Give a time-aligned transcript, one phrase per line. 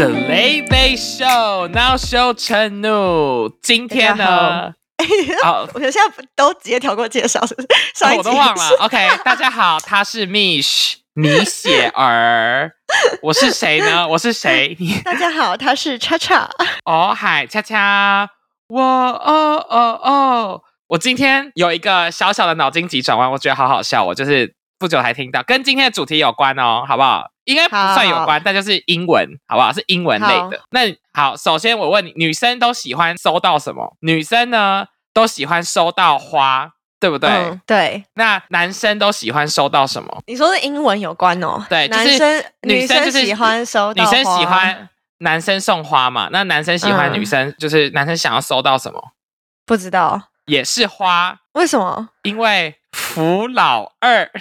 [0.00, 4.72] The Late Late Show Now Show 陈怒，今天呢？
[5.44, 6.00] 哦， 我现在
[6.34, 7.68] 都直接跳过介绍，是不是？
[7.94, 8.68] 上一我都忘了。
[8.80, 12.70] OK，大家好，他是 Mish 米雪儿，
[13.20, 14.08] 我是谁呢？
[14.08, 14.74] 我是谁？
[15.04, 16.48] 大家好，他是叉叉。
[16.86, 18.26] 哦，嗨，恰恰，
[18.68, 24.02] 我哦哦哦，我今天有一个小小的脑筋急转弯，我觉得好好笑。
[24.06, 27.26] 我就是不久才听到，跟今天的主题有关哦，好不好？
[27.50, 29.72] 应该不算有关，但就是英文，好不好？
[29.72, 30.60] 是英文类的。
[30.70, 30.80] 那
[31.12, 33.96] 好，首先我问你，女生都喜欢收到什么？
[34.00, 37.60] 女生呢都喜欢收到花，对不对？
[37.66, 38.04] 对。
[38.14, 40.22] 那男生都喜欢收到什么？
[40.26, 41.66] 你说是英文有关哦。
[41.68, 46.28] 对，男生女生就是喜欢收到女生喜欢男生送花嘛？
[46.30, 49.12] 那男生喜欢女生，就是男生想要收到什么？
[49.66, 51.38] 不知道，也是花。
[51.54, 52.10] 为什么？
[52.22, 54.30] 因为扶老二。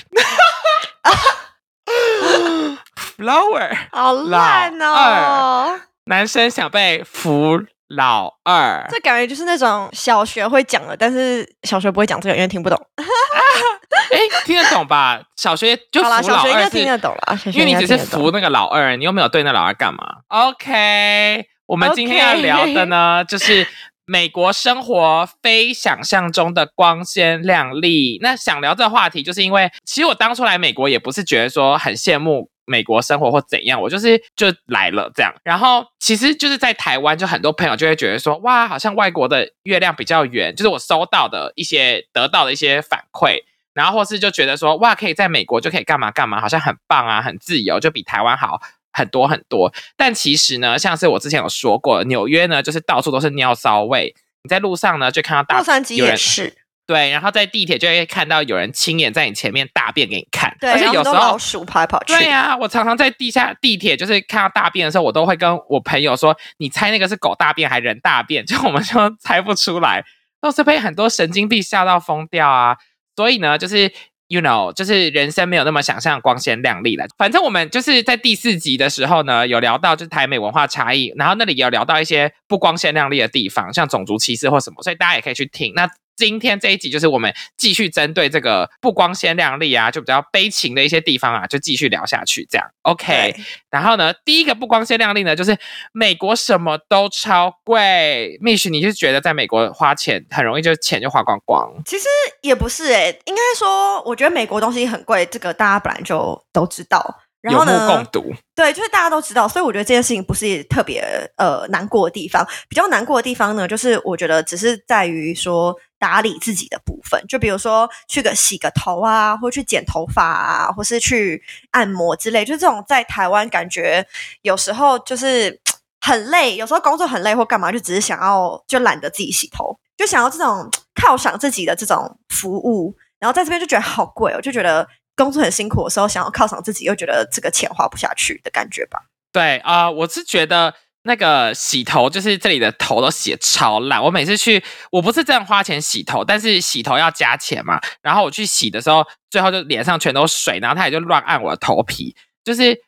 [3.19, 5.77] Flower，好烂哦！
[6.05, 12.81] 男生想被扶老二，这感觉就是那种小学会讲的，但是小学不会讲这个，因为听不懂。
[12.95, 15.21] 哎，听得懂吧？
[15.35, 23.67] 小学就扶老二是听得懂了，因为你只是扶那个老二，你又没有对那老二干嘛？OK，我们今天要聊的呢， 就是
[24.05, 28.17] 美国生活非想象中的光鲜亮丽。
[28.21, 32.49] 那想聊这个话题，就是因为其实我当初来美国也不是觉得说很羡慕。
[32.69, 35.33] 美国生活或怎样，我就是就来了这样。
[35.43, 40.55] 然后其实就是在台湾，就很多朋友就会觉得说，哇，好像外国的月亮比较圆。
[40.55, 43.39] 就是我收到的一些得到的一些反馈，
[43.73, 48.61] 然后或是就觉得说，哇，可以在美国就可以干嘛干嘛，好像很棒啊，很自由，就比台湾好
[48.93, 49.73] 很多很多。
[49.97, 56.53] 但其实呢，像是我之前有说过，纽约呢就是到处都是尿骚味，你在路上呢就看到大洛杉矶也是。
[56.89, 62.13] 对，然后在地铁就会看到有人亲眼在你前面大便给你看，对，而且有时候老鼠跑来跑去。
[62.13, 70.03] 对呀，我常常在地下地铁就是看到大便的时候，我都会跟我朋友说：“你猜那个是狗大便还是人大便？” 就我们就猜不出来，
[70.41, 72.75] 都是被很多神经病吓到疯掉啊！
[73.15, 73.93] 所以呢，就是
[74.27, 77.05] you know，就是人生没有那么想象光鲜亮丽了。
[77.19, 85.87] 反正我们就是在第四集的时候呢，有聊到就是台美文化差异，然后那里有聊到一些不光鲜亮丽的地方，像种族歧视或什么，所以大家也可以去听那。
[86.19, 92.45] 今天这一集就是我们继续针对这个不光鲜亮丽啊，就比较悲情的一些地方啊，就继续聊下去。
[92.51, 93.33] 这样，OK。
[93.69, 95.57] 然后呢，第一个不光鲜亮丽呢，就是
[95.93, 98.37] 美国什么都超贵。
[98.43, 101.71] Mish，你是觉得在美国花钱很容易就钱就花光光？
[101.85, 102.05] 其实
[102.41, 107.21] 也不是诶，应该说，我觉得美国东西很贵，这个大家本来就都知道。
[107.41, 111.01] 有目共睹，对，就是大家都知道，所以我觉得这件事情不是特别
[111.37, 112.45] 呃难过的地方。
[112.67, 124.07] 比较难过的地方呢，就是我觉得只是在于说打理自己的部分，就比如说去个洗个头啊，或去剪头发啊，或是去按摩之类，就这种在台湾感觉
[124.41, 125.61] 有时候就是
[126.01, 134.87] 很累，有时候工作很累或干嘛，就只是想要就懒得自己洗头，就想要这种犒赏自己的这种服务，然后在这边就觉得好贵哦，就觉得。
[135.15, 139.01] 工作很辛苦的时候，想要犒赏自己，又觉得这个钱花不下去的感觉吧？
[139.33, 140.73] 对啊，我是觉得
[141.09, 144.01] 那个洗头，就是这里的头都洗超烂。
[144.03, 147.81] 我每次去，我不是这样花钱洗头，但是洗头要加钱嘛。
[148.03, 152.79] 然后我去洗的时候，最后就脸上全都水，然后他也就乱按我的头皮，就是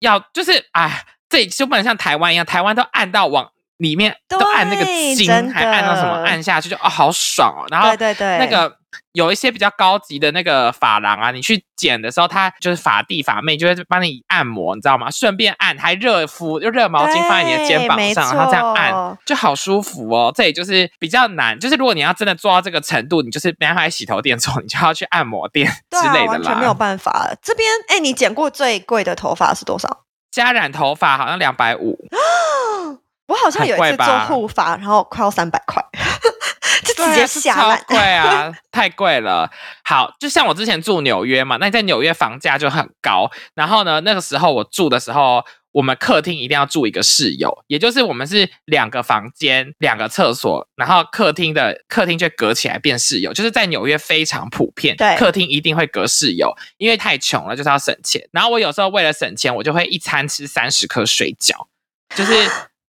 [0.00, 7.66] 要就是哎，这就不能像台湾一样，台湾都按到往里面都按那个筋，还按到什么按下去就哦好爽哦。
[7.70, 8.76] 然后对对对，那个。
[9.12, 15.10] 有一些比较高级的那个发廊啊，你去剪的时候，他就是发弟发妹就会帮你按摩，你知道吗？
[15.10, 20.32] 顺便按，还热敷，就热毛巾放在你的肩膀上，然后这样按就好舒服哦。
[20.34, 26.32] 这也就是比较难，就是如果你要真的做到这个程度，你就是没办法在洗头店做，你就要去按摩店之类的啦。
[26.32, 27.34] 完全没有办法。
[27.42, 30.04] 这边哎，你剪过最贵的头发是多少？
[30.30, 31.98] 加染头发好像两百五。
[33.26, 35.84] 我好像有一次做护发，然后快要三百块。
[36.84, 39.50] 就直接下来，贵啊， 太贵了。
[39.82, 43.30] 好，就像我之前住纽约嘛，那在纽约房价就很高。
[43.54, 45.42] 然后呢，那个时候我住的时候，
[45.72, 54.94] 我们客厅一定要住一个室友，也就是我们是两个房间、两个厕所，然后客厅的客厅就隔起来变室友，就是在纽约非常普遍。
[54.96, 58.28] 对，客厅一定会隔室友，因为太穷了，就是要省钱。
[58.32, 61.66] 然后我有时候为了省钱，我就会一餐吃三十颗水饺，
[62.14, 62.32] 就是。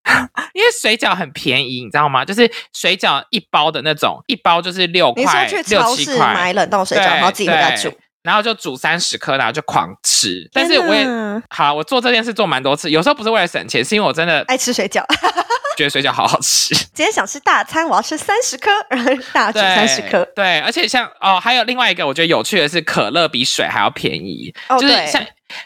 [0.53, 2.23] 因为水饺很便宜，你知道吗？
[2.23, 6.33] 就是水饺一包的那种，一包就是六块，六七块。
[6.33, 7.91] 买冷冻水饺，然后自己回家煮，
[8.23, 10.49] 然后就煮三十颗，然后就狂吃。
[10.53, 11.05] 但是我也
[11.49, 15.03] 好，我做这件事做蛮多次，有时候不是为了省钱，是因为我真的爱吃水饺，
[15.77, 16.73] 觉得水饺好好吃。
[16.93, 20.25] 今天想吃大餐，我要吃三十颗，然后大煮三十颗。
[20.35, 25.23] 对，而且像哦，还有另外一个我觉得有趣的是，可乐比水还要便宜，就是像。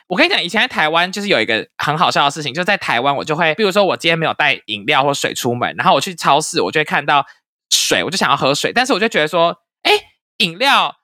[0.08, 7.26] 我跟你讲，以前在台湾就是有一个很好笑的事情，就在台湾我就会，比如说我今天没有带饮料或水出门，然后我去超市，我就会看到
[7.70, 9.92] 水，我就想要喝水，但是我就觉得说，哎，
[10.38, 10.96] 饮料，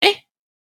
[0.00, 0.24] 哎，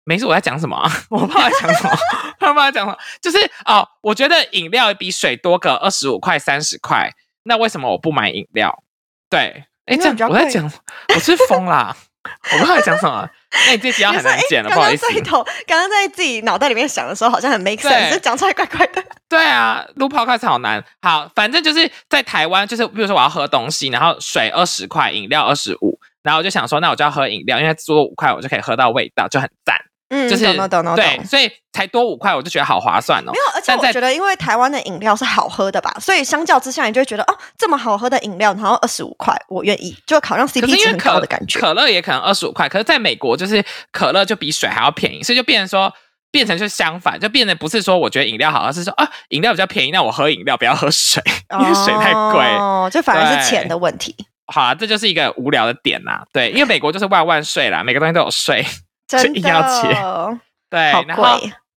[0.05, 0.77] 没事，我在讲什么？
[1.11, 1.91] 我不知道在讲什么，
[2.39, 7.11] 不知道在讲什么，就是哦，我觉得饮料比水多个二十五块、三十块，
[7.45, 8.83] 那为什么我不买饮料？
[9.31, 10.71] 对，哎，这样我在讲，
[11.15, 11.97] 我是疯啦。
[12.53, 13.29] 我不知道在讲什么，
[13.67, 15.07] 那你这集要很难剪了，不好意思。
[15.07, 19.03] 刚刚在头，刚刚在自己脑袋里面想的时候，好像很 make sense，讲出来怪怪的。
[19.29, 20.85] 对啊，录 podcast 好难。
[21.01, 29.77] 好，反正就是在台湾，就是比如说我要喝东西，然后水二十块，饮料二十五，然后我就想说，那我就要喝饮料，因为多五块我就可以喝到味道，就很赞。
[30.15, 33.33] 嗯，就是懂懂懂对，所以才多五块，我就觉得好划算哦。
[33.33, 41.59] 没有，而且我觉得，因为台湾的饮料是好喝的吧，所以相较之下，你就会觉得哦，这么好喝的饮料，然后二十五块，我愿意，就好像 CP 值很高的感觉。
[41.59, 45.93] 可乐也可能二十五块，可是在美国，就是可乐就比水还要便宜，所以就变成说，
[46.31, 51.23] 变成就相反，就变得不是说我觉得饮料好，而是说啊，饮料比较便宜，那我喝饮料不要喝水，
[51.61, 54.15] 因为水太贵，哦，就反而是钱的问题。
[54.47, 56.23] 好啊，这就是一个无聊的点呐。
[56.31, 58.63] 对，因为美国就是万万税啦，每个东西都有税，
[59.07, 59.89] 真的要切。
[60.71, 61.25] 对，然后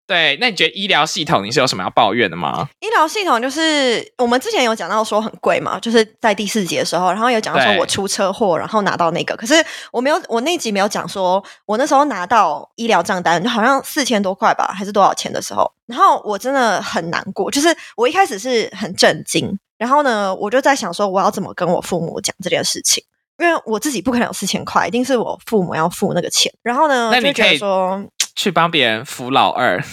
[0.07, 2.65] 对，那你觉得医疗系统你是有什么要抱怨的吗？
[2.79, 9.53] 医疗系统就是我们之前有讲到说很贵嘛，就是在第四集的时候，然后有讲到说我出车祸，然后拿到那个，可是
[9.91, 23.03] 我没有，我那集没有讲说我那时候拿到医疗账单，就好像四千多块吧，还是多少钱的时候，然后我真的很难过，就是我一开始是很震惊，然后呢，我就在想说我要怎么跟我父母讲这件事情，
[23.39, 28.04] 因为我自己不可能有四千块，一定是我父母要付那个钱，然后呢，那你可以说。
[28.38, 29.84] 去帮别人扶老二，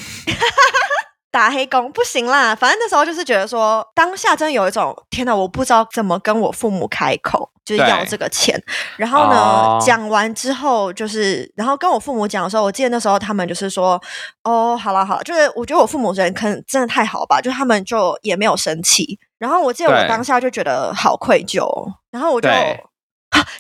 [1.32, 2.54] 打黑工不行啦。
[2.54, 8.62] 反正那时候就是觉得说，当下真的有一种天哪，我不知道怎么跟我父母开口，就是要这个钱。
[8.98, 13.98] 然后呢，讲完之后，就是然后跟我父母讲的时候，我记得那时候他们就是说，
[14.42, 19.18] 哦，好了好了，就是我觉得我父母人可能真的太好吧，就他们就也没有生气。
[19.38, 21.66] 然后我记得我当下就觉得好愧疚，
[22.10, 22.46] 然后我就。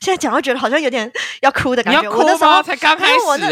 [0.00, 1.10] 现在讲会觉得好像有点
[1.42, 2.08] 要哭的感觉。
[2.10, 3.48] 我那时候才刚开始，我那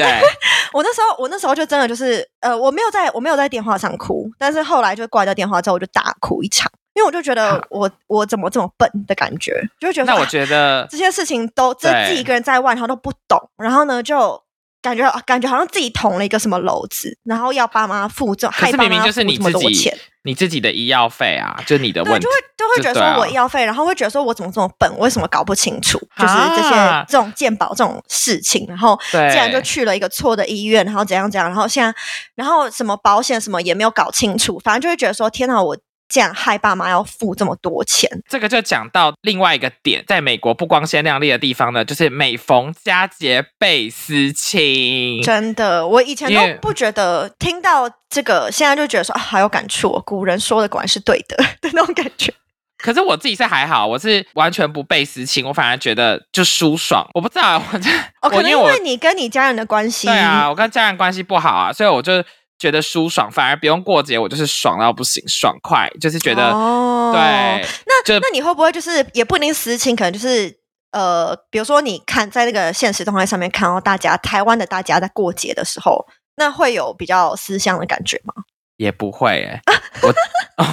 [0.72, 14.42] 我那时候我那时候就真的就是呃，我没有在我没有在电话上哭，但是后来就挂掉电话之后，我就大哭一场，因为我就觉得我我怎么这么笨的感觉，就觉得那我觉得这些事情都自己一个人在外，然后都不懂，然后呢就
[14.82, 19.92] 感觉感觉好像自己捅了一个什么篓子，然后要爸妈付这，可是明明就是你自己。
[20.24, 25.98] 你自己的医药费啊，就你的问题，就会就会觉得说我医药费，然后会觉得说我怎么这么笨，为什么搞不清楚？
[26.16, 31.92] 就是这些这种鉴宝这种事情，然后竟然就去了一个错的医院，然后怎样怎样，然后现在
[32.36, 35.76] 然后什么保险什么也没有搞清楚，反正就会觉得说天哪，我。
[36.12, 45.22] 这样害爸妈要付这么多钱，这个就讲到另外一个点，在美国不光鲜亮丽的地方呢，就是每逢佳节倍思亲。
[45.22, 50.02] 真的，我以前都不觉得，听到这个，现在就觉得说啊，好有感触。
[50.04, 52.30] 古人说的果然是对的 的那种感觉。
[52.76, 57.08] 可是我自己是还好，我是完全不被私情，我反而觉得就舒爽。
[57.14, 57.88] 我不知道，我这
[58.20, 62.22] 哦，可能因为你跟你家人的关系，对啊，我跟家人关系不好啊，所以我就。
[62.62, 67.20] 觉得舒爽，反而不用过节，我就是爽到不行，爽快，就是觉得，哦对。
[67.20, 70.56] 那那你会不会就是也不一定私情，可能就是
[70.92, 78.32] 呃，比如说你看在那个现实动态上面看到大家台湾的大家在过节的时候，那会有比较思乡的感觉吗？
[78.76, 79.60] 也不会哎，
[80.02, 80.14] 我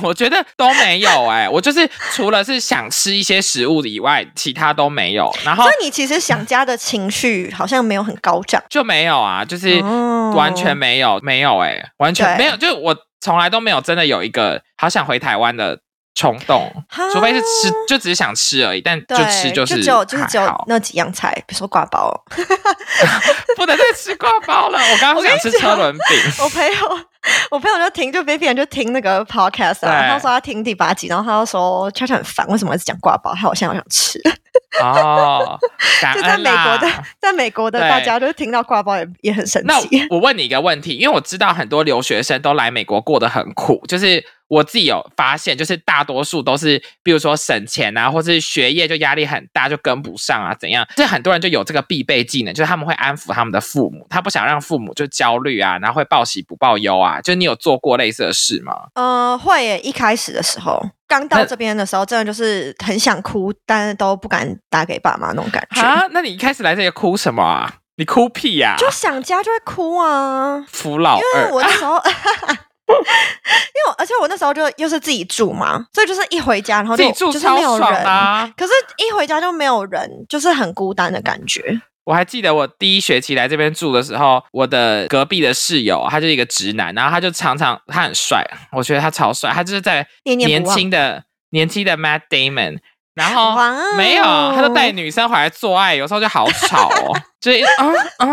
[0.09, 5.31] 我觉得都没有哎，我就是除了是想吃一些食物以外，其他都没有。
[5.43, 9.81] 然后，所以你其实想家的情绪好像没有很高涨，就没有啊，就是
[10.33, 15.79] 完全没有，没有哎，完全没有，就是我从来都没有真的有一个好想回台湾的。
[16.19, 16.69] 冲动，
[17.13, 18.81] 除非是吃，就只是想吃而已。
[18.81, 22.13] 但就吃就是，就只有就是只有那几样菜，比如说挂包，
[23.55, 24.77] 不能再吃挂包了。
[24.77, 26.17] 我刚刚想吃车轮饼。
[26.43, 26.99] 我朋友，
[27.51, 33.33] 我朋友就听，就 Vivian 就听那个 podcast 啊，他说他听第八集，然后他就说悄悄很烦，为什么一直讲挂包？
[33.33, 34.21] 他好像好想吃。
[34.81, 35.57] 哦，
[36.13, 39.97] 就在美国的，在美国的大家都听到挂包也也很神奇。
[39.97, 44.23] 那我问你一个问题，因为我知道很多留学生都来美国过得很苦，就是。
[44.49, 50.83] 我自己有发现，就是大多数都是，比如说省钱啊，或是学业就压力很大，就跟不上啊，怎样？
[50.95, 57.21] 这很多人就有这个必备技能，就是他们会安抚他们的父母，他不想让父母就焦虑啊，然后会报喜不报忧啊。
[57.21, 58.87] 就你有做过类似的事吗？
[58.95, 59.79] 呃，会耶。
[59.81, 66.07] 一开始的时候，刚到这边的时候，真的就是很想哭，但是都不敢打给爸妈那种感觉啊。
[66.11, 67.73] 那你一开始来这里哭什么啊？
[67.97, 68.75] 你哭屁呀？
[68.77, 70.63] 就想家就会哭啊。
[70.71, 71.99] 扶老二， 因为我那时候。
[72.89, 78.51] 因为而且我那时候就又是自己住嘛，所以就是一回家，然后就就是没有人啊。
[78.57, 81.61] 可是，一回家就没有人，就是很孤单的感觉。
[82.09, 92.79] 我还记得我第一学期来这边住的时候，我的隔壁的室友他就是一个直男，然后他就常常他很帅，我觉得他超帅，他就是在年轻的年轻的 Matt Damon，
[93.13, 93.55] 然后
[93.95, 97.85] 没有，他就带女生回来做爱，有时候就好吵哦， 就是啊
[98.17, 98.27] 啊，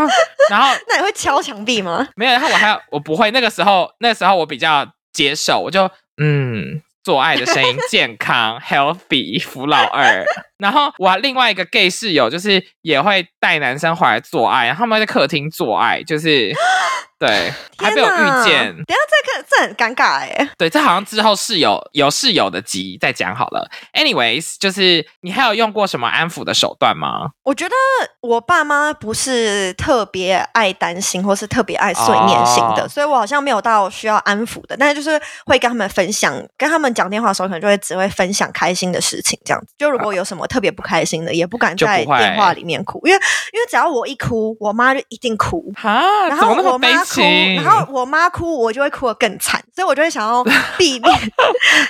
[0.48, 2.08] 然后 那你会敲墙壁吗？
[2.16, 5.84] 没有，然后我还要我不会，那个时候那个时候我比较接受，我就
[6.16, 6.80] 嗯。
[7.06, 10.24] 做爱的声音，健康，healthy，扶老二。
[10.58, 16.52] 然后我另外一个 gay 室友，就是也会带男生回来做爱，然后他们在客厅做爱，就是
[17.18, 18.74] 对，还没有遇见。
[18.84, 20.48] 等下这个这很尴尬哎。
[20.58, 23.70] 对，这好像之后室友有室友的集再讲好了。
[23.94, 27.30] Anyways，就是你还有用过什么安抚的手段吗？
[27.44, 27.74] 我觉得
[28.20, 34.76] 我爸妈不是特别爱担心，或是特别爱碎念型的，哦所以我好像没有到需要安抚的。
[34.76, 39.68] 但是就是会跟他们分享，跟他们讲电话的时候，可能就会只会分享开心的事情，这样子。
[39.78, 43.20] 就如果有什么特别不开心的，也不敢在电话里面哭，因为
[43.52, 45.72] 因为只要我一哭，我妈就一定哭。
[45.76, 47.20] 哈，然后我妈哭，
[47.56, 50.44] 然后我妈哭，我就会哭得更惨，所以我就会想要
[50.78, 51.32] 避免，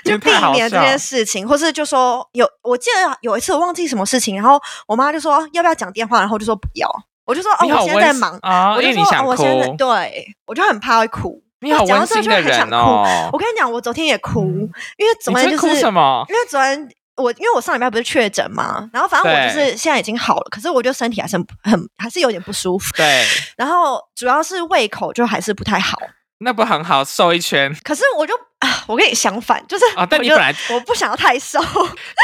[0.04, 6.88] 就避免这件事情，或是就说有，我记得有一次我忘记什么事情，然后我妈就说要不要讲电话，然后我就说不要，
[7.24, 11.42] 我就说哦我现在在忙，啊，我就说、哦、我现在哭，对我就很怕会哭。
[11.60, 12.76] 你好温馨的人就很想哭。
[12.76, 13.30] 哦。
[13.32, 13.38] 我。
[13.38, 14.70] 跟你讲，我昨天也哭，嗯。
[14.98, 16.22] 因为昨天就是什么？
[16.28, 16.86] 因为昨天
[17.16, 23.24] 我因为我上礼拜不是确诊嘛，然后反正我就是现在已经好了，可是我觉得身体还是很很还是有点不舒服，对，
[23.56, 25.98] 然后主要是胃口就还是不太好。
[26.38, 30.06] 那不很好，瘦一圈可是我就啊，我跟你相反，就是哦。
[30.08, 31.58] 但你本来我不想要太瘦，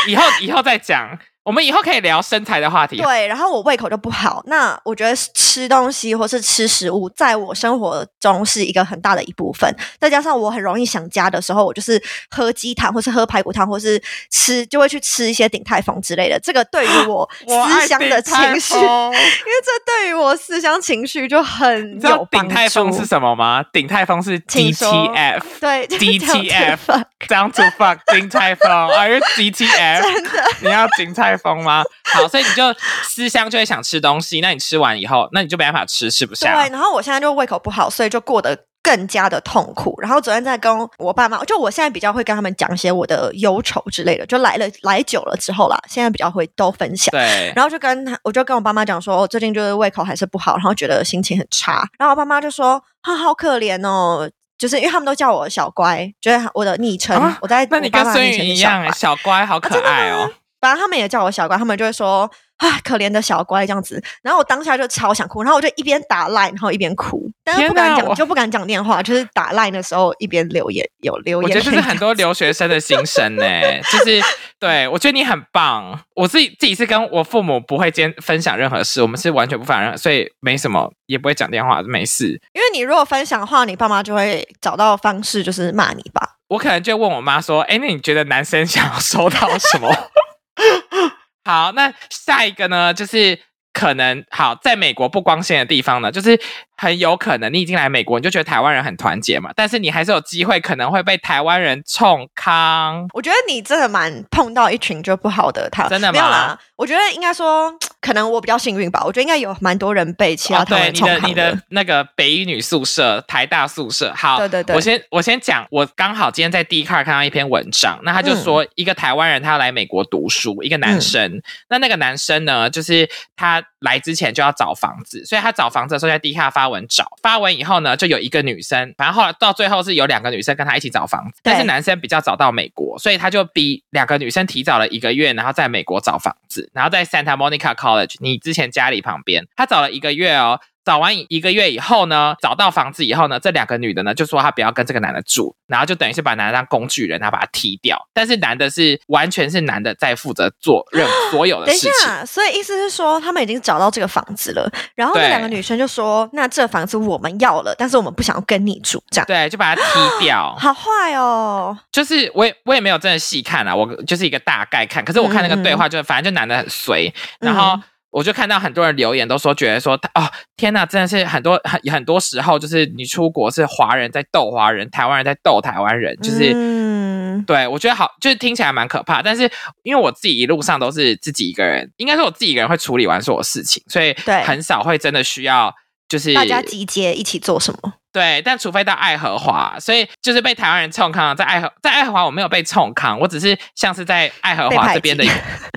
[0.06, 2.96] 以后以后再讲，我们以后可以聊身材的话题。
[3.02, 4.42] 对，然后我胃口就不好。
[4.46, 9.68] 那我觉得吃东西或是吃食物，在我生活中是一个很大的一部分。
[9.99, 16.38] 再加上我很容易想家的时候，我就是喝鸡汤，或是喝排骨汤，或是吃就会去吃一些鼎泰丰之类的。
[16.38, 19.16] 这个对于我思乡的情绪， 因为
[19.64, 23.64] 这对于我思乡情绪就很有帮鼎泰丰是什么吗？
[23.72, 25.42] 鼎泰丰是 DTF。
[25.61, 26.78] 对 DTF
[27.28, 30.02] Down to fuck 鼎泰丰，Are you DTF？
[30.02, 30.44] 真的。
[30.61, 31.82] 你要鼎泰丰吗？
[32.04, 32.74] 好，所以你就
[33.04, 36.68] 思乡就会想吃东西，那你吃完以后，那你就没办法吃，吃不下对，下。
[36.68, 39.94] 然后我现在就胃口不好，所以就过得更加的痛苦。
[40.00, 47.10] 然后昨天在跟我爸妈，就我现在比较会跟他们讲一些我的忧愁之类的，就来了来久了之后啦，现在比较会都分享。
[47.12, 51.88] 对，然后就跟他，我就跟我爸妈讲说，我最近就是胃口还是不好，然后觉得心情很差。
[51.98, 57.16] 然后我爸妈就说：“啊，好可怜哦。”就是因为他们都叫我小乖，就是我的昵称。
[57.16, 60.30] 啊我在那你跟我爸妈孙宇一面前是小乖样欸，小乖，好可爱哦。
[60.62, 64.00] 反正他们也叫我小乖，他们就会说啊，可怜的小乖这样子。
[64.23, 71.50] 然后我当下就超想哭，然后我就一边打 line，然后一边哭，但是不敢讲，我就不敢讲电话，就是打 line 的时候一边留言，有留言。
[71.50, 73.42] 我觉得这是很多留学生的心声呢，
[73.90, 74.21] 就是
[74.61, 75.99] 对我觉得你很棒。
[76.14, 82.40] 我自己自己是跟我父母不会间分享任何事，我们是完全不分享任何，所以没什么，也不会讲电话，没事。
[82.52, 86.37] 因为你如果分享的话，你爸妈就会找到方式，就是骂你吧。
[86.47, 89.90] 我可能就问我妈说：“哎，那你觉得男生想要收到什么？”
[91.44, 93.38] 好，那下一个呢，就是
[93.73, 96.38] 可能好，在美国不光鲜的地方呢，就是
[96.76, 103.06] 很有可能你已经来美国，你就觉得台湾人很团结嘛，但是你还是有机会可能会被台湾人冲康。
[103.14, 106.59] 我觉得你真的蛮碰到一群就不好的他，真的吗没有啦。
[106.76, 109.02] 我觉得应该说，可能我比较幸运吧。
[109.06, 114.76] 我觉得应该有蛮多人被其他哦，台湾对，你的你的那个北一女宿舍、台大宿舍，好，对对对。
[114.76, 118.42] 我先我先讲，我刚好今天在 d c a r 看到一篇文章，那他就嗯。
[118.42, 121.40] 说一个台湾人他要来美国读书，一个男生，
[121.71, 140.60] 那那个男生呢，就是他来之前就要找房子，所以他找房子的时候在 a r 发文找，发文以后呢，就有一个女生，反正后来到最后是有两个女生跟他一起找房子，但是男生比较早到美国，所以他就比两个女生提早了一个月，然后在美国找房子，然后在 Santa Monica College，你之前家里旁边，他找了一个月哦。
[140.84, 147.98] 找完一个月以后呢，找到房子以后呢，这两个女的呢就说她不要跟这个男的住，然后就等于是把男的当工具人，然后把他踢掉。
[148.12, 151.92] 但是男的是完全是男的在负责做任所有的等一事情。
[152.02, 159.26] 下，所以意思是说，他们已经找到这个房子了，然后那两个女生就说：“那这房子我们要了，但是我们不想要跟你住，这样。
[159.26, 160.54] 对，就把他踢掉。
[160.58, 165.04] 好坏哦，就是我也我也没有真的细看啊，我就是一个大概看。
[165.04, 167.82] 可是我看那个对话就，反正就男的很随，然后嗯
[168.12, 176.52] 我就看到很多人留言都说，觉得说哦天呐，真的是很多很很多时候就是你出国是华人在斗华人，台湾人在斗台湾人，就是。
[176.54, 179.23] 嗯，对，我觉得好，就是听起来蛮可怕。
[179.23, 179.50] 但是
[179.83, 185.75] 因为我自己一路上都是自己一个人，应该说我自己一个人会处理完所有事情，所以对很少会真的需要
[186.07, 187.95] 就是大家集结一起做什么？
[188.12, 195.25] 对，但除非到爱荷华，所以就是被台湾人冲康，在爱荷在爱荷华我没有被冲康，我只是像是在爱荷华这边的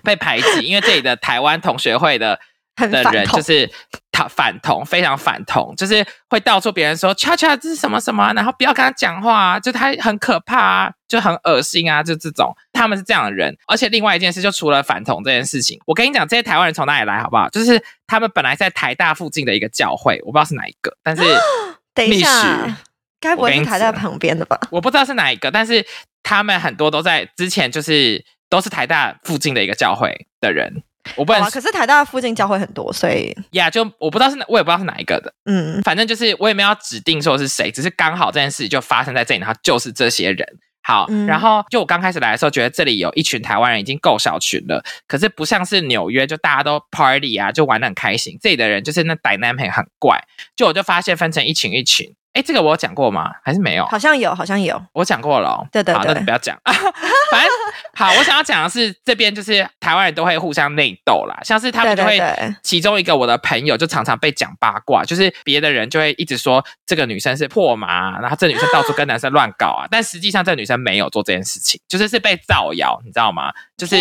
[0.03, 2.37] 被排挤，因为这里的台湾同学会的
[2.75, 3.71] 的人，就是
[4.11, 13.55] 他反同，非常反同，就是会到处别人说恰恰这是什么什么啊，然后不要跟他讲话啊，就他很可怕啊，就很恶心啊，就这种，他们是这样的人。
[13.67, 17.47] 而且另外一件事，就除了反同这件事情，我跟你讲，这些台湾人从哪里来，好不好？
[17.47, 21.23] 就是他们本来在台大附近的一个教会，我不知道是哪一个，但是
[21.95, 22.77] 等一下，
[23.19, 24.59] 该不会是台大旁边的吧？
[24.69, 25.83] 我不知道是哪一个，但是
[26.21, 30.83] 他们很多都在之前就是都是台大附近的一个教会的人，
[31.15, 40.45] 我不能可是台大附近教会很多，所以呀就我不知道是哪，我也不知道是哪一个的，嗯，反正就是我也没有指定说是谁，只是刚好这件事就发生在这里，然后就是这些人。
[40.87, 48.37] 好，嗯然后就我刚开始来的时候，觉得这里有一群台湾人已经够小群了，可是不像是纽约，就大家都 party 啊，就玩的很开心。
[48.39, 50.23] 这里的人就是那 dynamic 很怪，
[50.55, 52.13] 就我就发现分成一群一群。
[52.35, 53.31] 哎，这个我有讲过吗？
[53.41, 53.85] 还是没有？
[53.85, 56.55] 好像有，好像有，我讲过了哦、好，对对好那你不要讲。
[57.31, 57.49] 反正
[57.95, 62.21] 好，我想要讲的是，这边就是台湾人都会互相内斗啦，像是他们就会，
[62.61, 73.53] 其中一个我的朋友就常常被讲八卦，就是别的人就会一直说这个女生是破麻，然后这女生到处跟男生乱搞啊，但实际上这女生没有做这件事情，就是是被造谣，你知道吗？
[73.77, 73.95] 就是，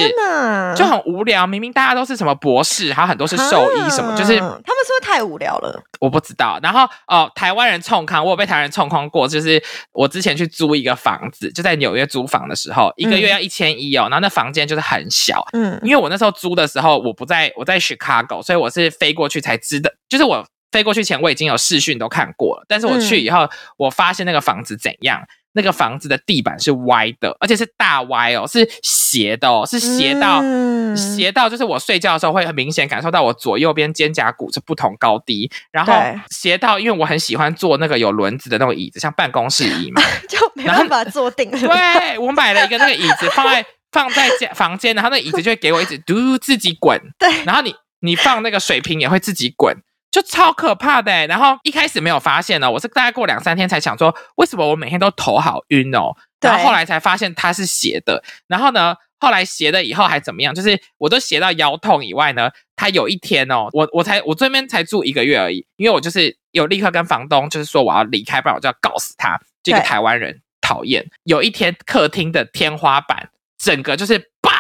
[0.77, 5.83] 就很无聊，明明大家都是什么博士，还有很多是兽医什么，就是啊他们是不是太无聊了？
[6.01, 6.59] 我不知道。
[6.63, 9.63] 然后哦，台湾人冲康，我有被台湾人冲空过，就是
[9.93, 15.47] 我之前去租一个房子，就在纽约租房的时候，一个月要一千一哦，然后那房间就是很小。
[15.53, 25.23] 嗯，因为我那时候租的时候，我不在我在 Chicago，所以我是飞过去才知道，就是我飞过去前我已经有视讯都看过了，但是我去以后，我发现那个房子怎样。
[25.55, 35.93] 那个房子的地板是歪的，而且是大歪哦，是斜的哦，是斜到、嗯斜到，就是我睡觉的时候会很明显感受到我左右边肩胛骨是不同高低，然后
[36.31, 41.59] 斜到，因为我很喜欢坐那个有轮子的那种椅子，像办公室椅嘛， 就没办法坐定了。
[41.59, 49.77] 对我买了一个那个椅子放在放在家房间，然后那个椅子就会给我一直嘟自己滚，对然后你你放那个水瓶也会自己滚。
[50.15, 56.15] 就超可怕的欸、然后一开始没有发现呢，我是大概过两三天才想说，为什么我每天都头好晕哦？
[56.39, 60.55] 对然后后来才发现它是斜的，然后呢，后来斜了以后还怎么样？
[60.55, 69.41] 就是我都斜到腰痛以外呢，他有一天哦，我我才我这边才住一个月而已，因为我就是有立刻跟房东就是说我要离开，不然我就要告死他。
[69.65, 71.05] 这个台湾人讨厌。
[71.25, 74.53] 有一天客厅的天花板整个就是叭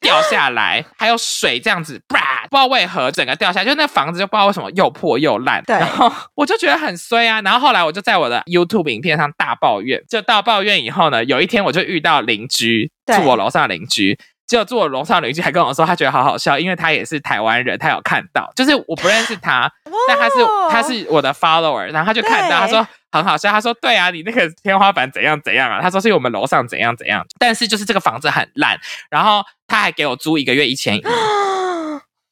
[0.00, 5.62] 掉下来，还有水这样子叭，不知道为何整个掉下来，就那房子就不知道为什么又破又烂。
[5.64, 7.40] 对然后我就觉得很衰啊。
[7.42, 14.18] 然后后来我就在我的 YouTube 影片上大抱怨，就大抱怨以后呢，有一天我就遇到邻居，住我楼上的邻居。
[14.46, 19.68] 就住我楼上的邻居还跟我说，他觉得好好笑，因为他也是台湾人，他有看到，就是我不认识他，
[20.06, 20.34] 但他是
[20.70, 25.80] 他是我的 follower，然后他就看到，他说很好笑，他说对啊，你那个天花板怎样怎样啊？
[25.82, 28.78] 他说是我们楼上怎样怎样，但是就是这个房子很烂，
[29.10, 31.02] 然后他还给我租一个月一千一，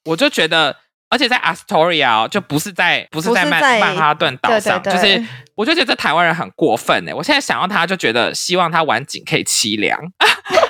[0.05, 0.77] 我就觉得。
[1.11, 7.15] 而且在 Astoria 哦，就不是在不是在曼曼哈顿岛上，对对对就是我就觉得这台湾人很过分哎！
[7.15, 9.97] 我现在想到他就觉得希望他晚景可以凄凉，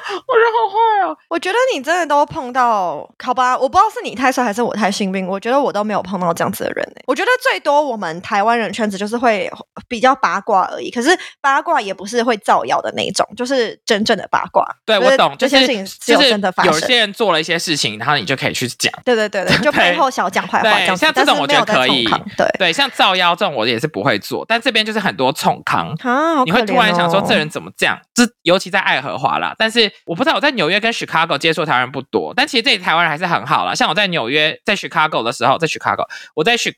[0.54, 1.16] 好坏哦。
[1.28, 3.56] 我觉得你真的都碰到，好吧？
[3.58, 9.50] 我不知道是你太帅还是我太幸运，我觉得我都没有碰到这样子的人、欸、我觉得最多我们台湾人圈子就是会
[9.88, 14.64] 比较八卦而已，可是八卦也不是会造谣的那种，就是真正的八卦。
[14.86, 16.72] 就是对我懂，就是这些事情是有就是真的发生。
[16.72, 18.92] 有些人做了一些事情，然后你就可以去讲。
[19.04, 22.04] 对对对对，就背后小讲坏话这样子，像这种我但是没有觉得可以
[22.36, 22.46] 对。
[22.58, 25.94] 对，像造谣这种我也是不会做，但这边就是很多冲康。
[26.00, 27.98] 啊，好你会突然想说这人怎么这样？
[28.14, 33.74] 这尤其在爱荷华啦，但是我不知道我在纽约跟 Chicago 接触台湾人不多，但其实这里台湾人还是很好啦。
[33.74, 36.74] 像我在纽约，在 Chicago 的时候，在 Chicago，我在 Chi，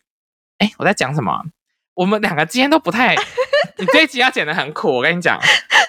[0.59, 1.43] 哎，我在讲什么？
[1.95, 3.15] 我们两个今天都不太，
[3.79, 5.41] 你这一集要剪得很苦，我跟你讲。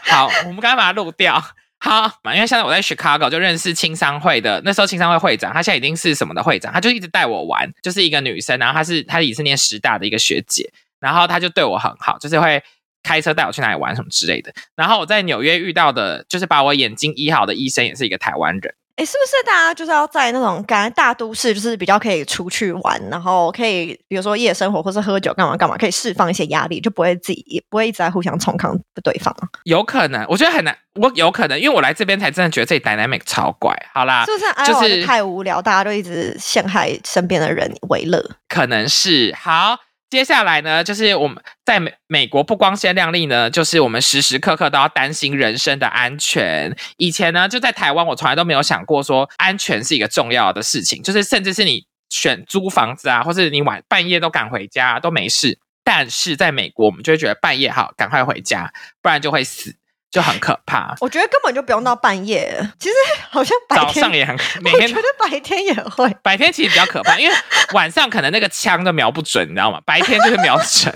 [0.03, 1.43] 好，我们刚刚把它录掉。
[1.79, 12.63] 好，因为现在我在 Chicago 就认识青商会的，那时候青商会会长，他现在已经是什么的会长，他就一直带我玩，就是一个女生，然后她是她也是念师大的一个学姐，然后她就对我很好，就是会
[13.07, 14.51] 开车带我去哪里玩什么之类的。
[14.75, 18.75] 然后我在纽约遇到的，就是把我眼睛医好的医生，也是一个台湾人。
[18.97, 29.47] 哎，是不是大家就是要在那种感觉大都市，就是比较可以出去玩，然后可以比如说夜生活或是喝酒干嘛干嘛，可以释放一些压力，就不会自己也不会一直在互相冲康对方啊？
[29.65, 33.71] 有可能，我觉得很难，我有可能，因为我来这边才真的觉得这里 dynamic 超怪。
[33.93, 34.73] 好啦，是不是？
[34.73, 38.19] 就是太无聊，大家都一直陷害身边的人为乐。
[38.49, 39.77] 可能是好。
[40.09, 46.75] 接下来呢，就是我们在美美国不光鲜亮丽呢，就是我们时时刻刻都要担心人身的安全。
[46.97, 55.59] 以前呢，就在台湾，我从来都没有想过说安全是一个重要的事情，就是甚至是你选租房子啊，或是你晚半夜都赶回家、都没事。
[55.83, 59.75] 但是在美国，我们就会觉得半夜好，赶快回家，不然就会死。
[60.09, 60.95] 就很可怕。
[61.01, 62.95] 我觉得根本就不用到半夜，其实
[63.29, 66.15] 好像白天早上也很， 每天我觉得白天也会。
[66.21, 67.35] 白天其实比较可怕，因为
[67.73, 69.79] 晚上可能那个枪都瞄不准，你知道吗？
[69.85, 70.93] 白天就是瞄准。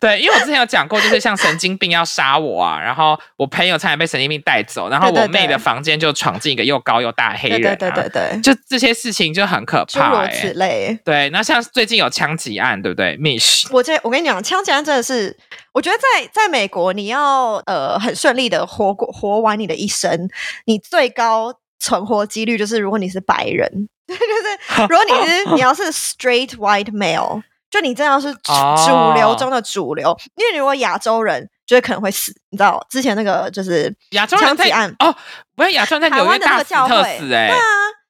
[0.00, 10.26] 对，因为我之前有讲过，就是像神经病要杀我啊，然后我朋友差点被神经病带走，然后对对我妹的房间就闯进一个又高又大的黑对人、啊，对对对对，就这些事情就很可诸怕、欸。
[10.26, 10.98] 如此类。
[11.04, 13.66] 对，那像最近有枪击案，对不对，Miss？
[13.72, 15.36] 我这我跟你讲，枪击案真的是，
[15.72, 20.28] 我觉得在在美国，你要呃很顺利的活过活完你的一生，
[20.66, 31.48] 你最高存活几率就是如果你是白人， 就是 如果你是你要是 straight white male，就你真的是主流中的主流，因为如果亚洲人。
[31.68, 35.14] 就是可能会死，你知道之前那个就是亚洲人在枪击案哦，
[35.54, 37.58] 不是亚洲人在纽约台湾的那个教会，对啊，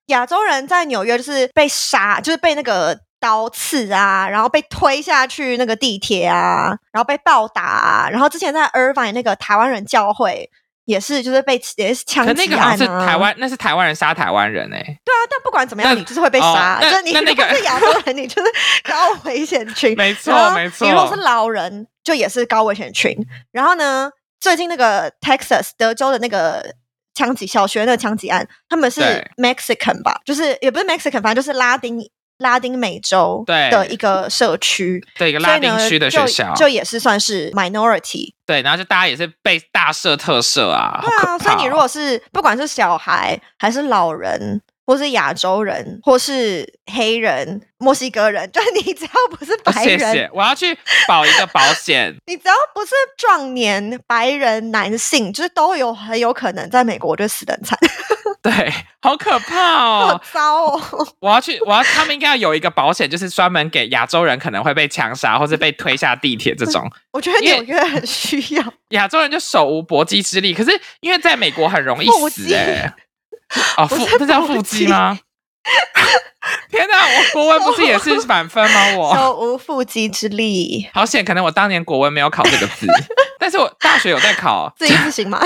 [0.06, 10.48] 亚洲人在纽约就是被杀，就是被那个刀刺啊，然后被推下去那个地铁啊，然后被暴打啊，然后之前在 Irvine 那个台湾人教会
[10.88, 16.78] 也是，就是被也是枪击案、啊、个好像是台湾，那是台湾人杀台湾人哎、对啊，但不管怎么样，你就是会被哦杀。
[16.80, 18.50] 那就是你那那个如果是亚洲人，你就是
[18.84, 19.94] 高危险群。
[19.98, 23.14] 没错没错你如果是老人，就也是高危险群。
[23.52, 26.74] 然后呢，最近那个 Texas 德州的那个
[27.14, 29.02] 枪击小学那个枪击案，他们是
[29.36, 30.18] Mexican 吧？
[30.24, 32.00] 就是也不是 Mexican，反正就是拉丁
[32.38, 33.70] 拉丁美洲对。
[33.70, 35.04] 的一个社区。
[35.16, 50.74] 对一个拉丁区的学校，就也是算是 minority，对，然后就大家也是被大社特色啊，对啊，所以你如哦果是不管是小孩还是老人，或是亚洲人，或是黑人、墨西哥人， 就是你只要不是哦白人，谢谢，我要去
[51.06, 57.78] 保一个保险， 你只要不是壮年白人男性，就是都有很有可能在美国就死得很惨，
[58.40, 58.72] 对，
[59.02, 60.22] 好可怕哦好哦！
[60.32, 61.08] 糟哦。
[61.20, 66.90] 我要去，我要他们应该要有一个保险，就是专门给亚洲人可能会被枪杀或是被推下地铁这种。
[67.12, 70.70] 我觉得纽约很需要，亚洲人就手无搏击之力，可是
[71.00, 72.96] 因为在美国很容易死哎、哦，
[73.88, 75.18] 不是腹这叫腹肌吗？
[76.70, 78.94] 天哪，我国文不是也是 满分吗？
[78.96, 82.86] 我手无缚鸡之力，好险，可能我当年国文没有考这个字，
[83.38, 84.72] 但是我大学有在考。
[84.78, 85.40] 字音字形嘛，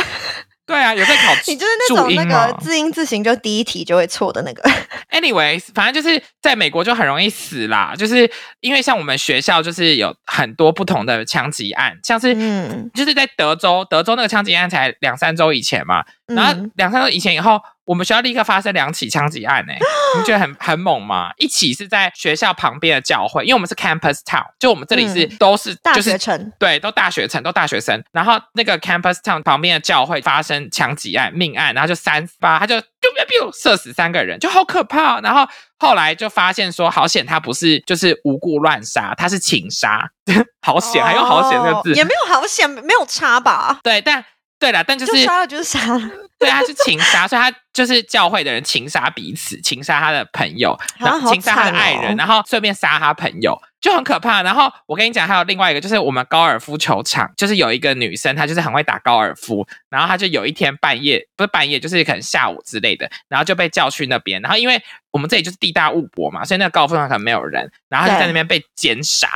[0.64, 4.62] 对啊，有在考你就是那注种那个字音字形，就第一题就会错的那个。
[5.10, 19.72] Anyways，反正就是在美国就很容易死啦，就是因为像我们学校就是有很多不同的枪击案，像是嗯就是在德州，德州那个枪击案才两三周以前嘛，然后嗯两三周以前以后，我们学校立刻发生两起枪击案呢、
[20.14, 21.30] 你们觉得很很猛吗？
[21.38, 28.02] 一起是在学校旁边的教会，因为我们是 campus town，就我们这里是、嗯都是大就是学城对，都大学城，都大学生。
[28.12, 32.82] 然后那个 campus town 旁边的教会发生枪击案、命案，然后就三发，他就 biu
[33.16, 35.20] biu biu 射死三个人，就好可怕哦。
[35.22, 35.46] 然后
[35.78, 40.08] 后来就发现说，好险他不是就是无故乱杀，他是情杀，
[40.62, 41.92] 好险，还用好险这个字。
[41.92, 43.80] 哦也没有好险，没有差吧？
[43.82, 44.24] 对，但
[44.58, 46.00] 对了，但就就是杀了就是杀了，
[46.42, 54.42] 对，他是情杀，所以他就是教会的人情杀彼此，情杀他的朋友，然后情杀他的爱人，哦然后顺便杀他朋友，就很可怕。
[54.42, 69.28] 然后我跟你讲，还有另外一个，就是我们高尔夫球场，就是有一个女生，她就是很会打高尔夫，然后她就有一天半夜，不是半夜，就是可能下午之类的，然后就被叫去那边，然后因为我们这里就是地大物博嘛，所以那个高尔夫场可能没有人，然后她就在那边被奸杀。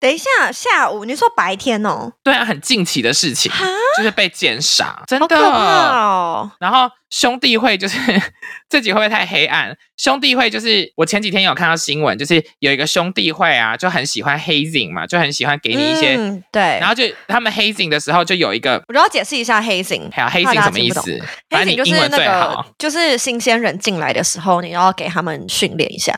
[0.00, 3.52] 哦等一下，下午你说白天哦，对啊，很近期的事情，
[3.98, 5.36] 就是被奸杀，真的。
[5.38, 6.50] 哦！
[6.58, 7.98] 然后兄弟会就是
[8.70, 9.76] 这集会不会太黑暗？
[9.98, 20.10] 兄弟会就是我前几天有看到新闻，就是有一个兄弟会啊，就很喜欢 hazing 嘛，就很喜欢给你一些，嗯、对，然后就他们 hazing 的时候就有一个，我就要解释一下 hazing。
[20.10, 22.64] 还有怕 hazing 什么意思？hazing 就是那个，。
[22.78, 26.14] 就是新鲜人进来的时候，你要给他们训练一下，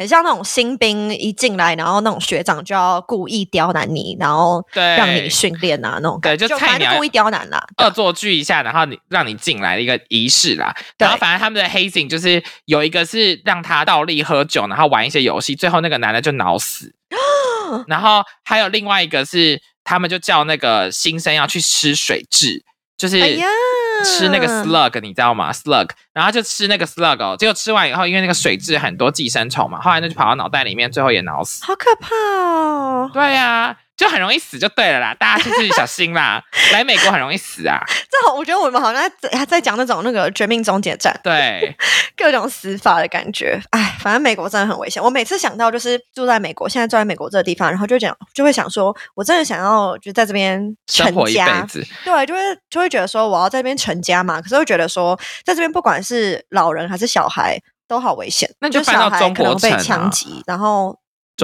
[0.00, 7.62] 很像那种新兵一进来，然后那种学长就要故意刁难你，然后对，让你训练啊，那种感觉，对就菜鸟反正故意刁难啦。
[7.76, 10.74] 恶作剧一下，然后你让你进来的一个仪式啦。
[10.96, 16.94] 然后反正他们的 hazing 就是有一个是让他倒立喝酒，然后玩一些游戏，最后那个男的就脑死。
[17.86, 22.62] 然后还有另外一个是他们就叫那个新生要去吃水蛭，
[22.96, 23.18] 就是
[24.04, 31.64] 吃那个 slug，你知道吗？slug，然后就吃那个 slug 哦，结果吃完以后，因为那个水蛭很多寄生虫嘛，后来那就跑到脑袋里面，最后也脑死。
[31.64, 33.10] 好可怕哦！
[33.12, 36.42] 对呀、就很容易死就对了啦，大家自己小心啦。
[36.72, 37.78] 来美国很容易死啊，
[38.10, 41.76] 这好，我觉得我们好像在在讲那种那个绝命终结战，对。
[42.16, 43.58] 各种死法的感觉。
[43.70, 45.02] 哎，反正美国真的很危险。
[45.02, 51.62] 我每次想到就是住在美国，现在住在美国这个地方，然后就讲就会想说，我真的想要就在这边成生活一辈家。
[51.62, 54.40] 子，对，就会就会觉得说我要在这边成家嘛。
[54.40, 57.58] 可是会觉得说，在这边不管是老人还是小孩
[57.88, 60.94] 都好危险，那就搬到就小孩中国可能被枪击，然后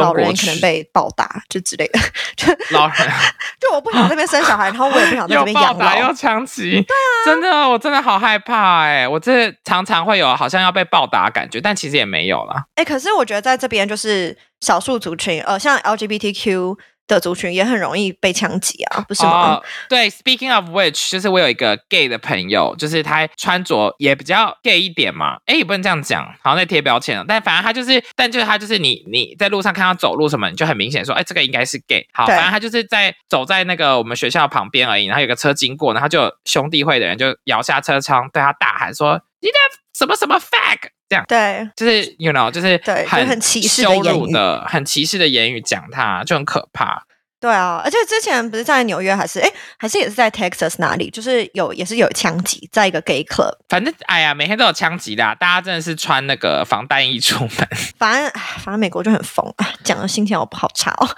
[0.02, 1.98] 老人可能被暴打就之类的，
[2.36, 2.96] 就老人
[3.60, 6.12] 就我不想在这边生小孩，然后我也不想在 这边养暴打又老。
[6.12, 12.64] 枪击，对啊，真的我真的好害怕哎、我这常常会有好像要被暴打的感觉，但其实也没有啦。
[12.74, 16.76] 哎，可是我觉得在这边就是少数族群，呃，像 LGBTQ
[17.06, 19.54] 的族群也很容易被枪击啊，不是吗？
[19.54, 27.24] 哦，对，Speaking of which，就是我有一个 gay 的朋友，就是他穿着也比较 gay 一点嘛，哎，也不能这样讲，好像在贴标签了。
[27.26, 32.06] 但反正他就是，但就是他就是你你在路上看他走路什么，你就很明显说，哎，这个应该是 gay。
[32.12, 39.54] 好，反正他就是在走在那个我们学校旁边而已，然后有个车经过，然后就兄弟会的人就摇下车窗对他大喊说，你在
[39.96, 41.24] 什么什么 fag，这样。
[41.28, 47.04] 对，就是 you know，就是对就很很歧视的羞辱的、很歧视的言语讲他，就很可怕。
[47.38, 53.52] 对啊，而且之前不是在纽约，还是哎，还是也是在 Texas 哪里，就是有也是有枪击，在一个 gay club。
[53.68, 57.68] 反正哎呀，每天都有枪击的啊、大家真的是穿那个防弹衣出门。
[57.98, 61.08] 反正唉反正美国就很疯，唉讲的心情我不好差哦。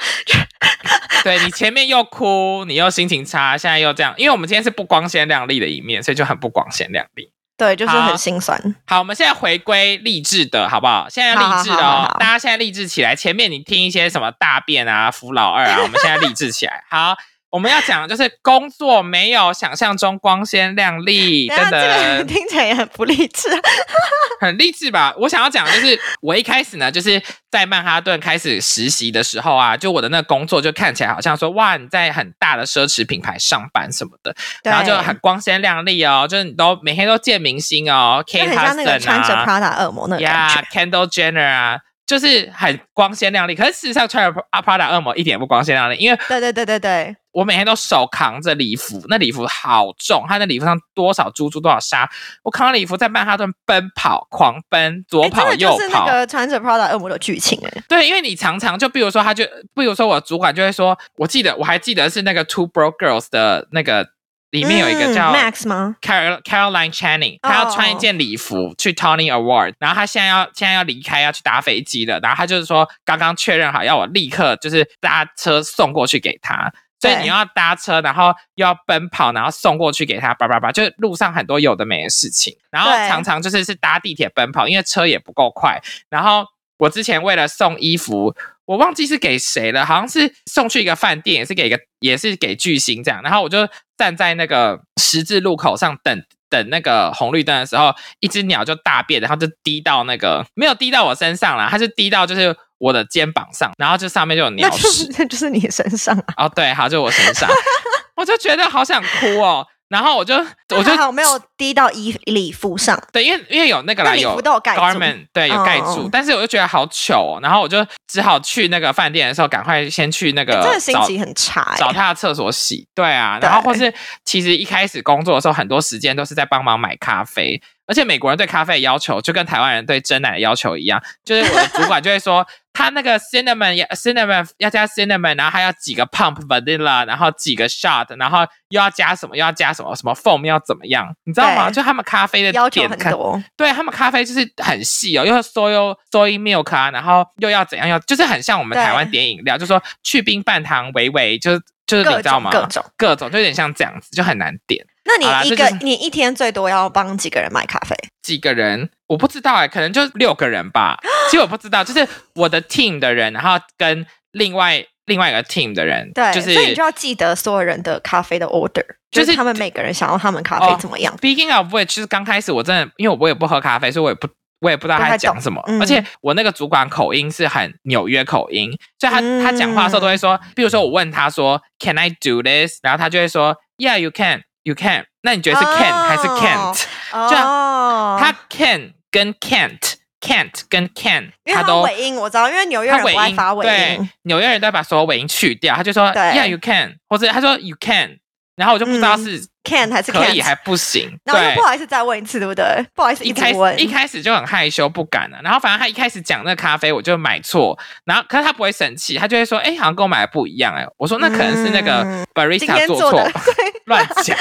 [1.22, 7.30] 对你前面又哭，你又心情差，现在又这样，因为我们今天是不光鲜亮丽的一面，所以就很不光鲜亮丽。
[7.58, 8.56] 对，就是很心酸。
[8.86, 11.08] 好，我们现在回归励志的好不好？
[11.10, 13.16] 现在要励志的哦，大家现在励志起来。
[13.16, 16.84] 前面你听一些什么大便啊、扶老二啊，我们现在励志起来。
[16.88, 17.16] 好，
[17.50, 23.48] 我们要讲的就是工作没有想象中光鲜亮丽，真下这个的听起来也很不励志。
[24.40, 25.12] 很励志吧？
[25.18, 40.80] 我想要讲的就是，我一开始呢，就是在曼哈顿开始实习的时候啊，就我的那个工作就看起来好像说，哇，你在很大的奢侈品牌上班什么的，然后就很光鲜亮丽哦，就是你都每天都见明星哦就，Kate 很像那个穿着啊 Prada 恶魔那个感呀觉。
[40.80, 43.56] ，Kendall Jenner 啊，就是很光鲜亮丽。
[43.56, 52.10] 可是事实上，穿着 Prada 恶魔一点也不光鲜亮丽，因为对对对对对，我每天都手扛着礼服，那礼服好重，他那礼服上多少珠珠多少沙，
[52.42, 56.06] 我扛着礼服在曼哈顿奔跑，狂奔，左哎，跑右真的就是那跑。
[56.06, 57.82] 个穿着 Prada 恶魔的剧情哎。
[57.88, 59.44] 对，因为你常常就比如说，他就
[59.76, 64.08] 比如说我主管就会说，我记得我还记得是那个 Two Broke Girls 的那个
[64.50, 76.72] 里面有一个嗯叫 Max 吗？Carol Caroline Channing，她要穿一件礼服去 Tony Award，然后她现在要现在要离开，要去搭飞机了，然后她就是说刚刚确认好要我立刻就是搭车送过去给她。
[77.00, 82.56] 所以你要搭车，然后又要奔跑，然后送过去给他，叭叭叭，就是路上很多有的没的事情。
[82.70, 85.80] 然后常常就是是搭地铁奔跑，因为车也不够快。
[86.10, 86.44] 然后
[86.78, 88.34] 我之前为了送衣服，
[88.64, 93.22] 我忘记是给谁了，好像是送去一个饭店，也是给一个也是给巨星这样。
[93.22, 105.12] 然后我就站在那个十字路口上等等那个红绿灯的时候，一只鸟就大便，然后就滴到那个没有滴到我身上啦，它就滴到就是我的肩膀上，然后就上面就有鸟那就屎。
[105.12, 106.46] 是就是你身上啊。
[106.46, 107.48] 哦，对，好，就我身上，
[108.16, 109.66] 我就觉得好想哭哦。
[109.88, 110.34] 然后我就
[110.76, 114.82] 我就还好没有滴到衣礼服上，对，因为因为有那个有服都有盖住。
[114.82, 121.76] garment，对，有盖住，但是我就觉得好糗哦，然后我就只好去那个饭店的时候，赶快先去那个真的心找情很差哎。
[121.78, 123.90] 找他的厕所洗，对啊，然后或是
[124.26, 132.46] 其实一开始工作的时候，很多时间都是在帮忙买咖啡，而且美国人对咖啡的要求就跟台湾人对真奶的要求一样，就是我的主管就会说，
[132.78, 141.68] 他那个 cinnamon 要 cinnamon 要加 cinnamon，然后还要几个 pump vanilla，然后几个 shot，然后又要加什么又要加什么什么 foam 要怎么样，你知道吗？
[141.68, 152.52] 就他们咖啡的要求点看很多，对他们咖啡就是很细哦，又要 soy soy milk 啊，然后又要怎样要，就是很像我们台湾点饮料，就说去冰半糖微微，就是就是你知道吗？
[152.52, 152.84] 各种。
[152.96, 154.86] 各种就有点像这样子，就很难点。
[155.08, 157.96] 那你一个就是你一天最多要帮几个人买咖啡？
[158.22, 160.98] 几个人我不知道哎、可能就六个人吧。
[161.30, 171.16] 其实我不知道，就是我的 team 的人，然后跟另外另外一个 team 的人，对，就是所以你就要记得所有人的咖啡的 order，就就是是他们每个人想要他们咖啡哦怎么样。
[171.16, 174.28] Speaking of which，就是刚开始我真的，因为我也不喝咖啡，所以我也不
[174.60, 175.62] 我也不知道他在讲什么。
[175.80, 182.78] 而且我那个主管口音是很纽约口音，所以他、嗯他讲话的时候都会说，比如说我问他说 Can I do this？
[182.82, 185.04] 然后他就会说 Yeah, you can, you can。
[185.22, 186.84] 那你觉得是 can、还是 can't？
[187.30, 189.94] 就，他 can 跟 can't。
[190.20, 194.00] can't 跟 can，因为他都尾音我知道，因为纽约人不他尾音爱发尾对。
[194.22, 198.18] 纽约人都要把所有尾音去掉，他就说 Yeah, you can，或者他说 You can，
[198.56, 202.64] 然后我就不知道嗯是 can 还是可以还不行，然后又不好意思再问一次，对不对？
[202.94, 203.80] 不好意思一开始直问。
[203.80, 212.04] 一开始就很害羞不敢了、然后反正他一开始讲那个咖啡，我就买错，然后可是他不会生气，他就会说：“哎、好像跟我买的不一样。”哎，我说那可能是那个
[212.34, 213.32] barista 天做错做的，
[213.86, 214.36] 乱讲。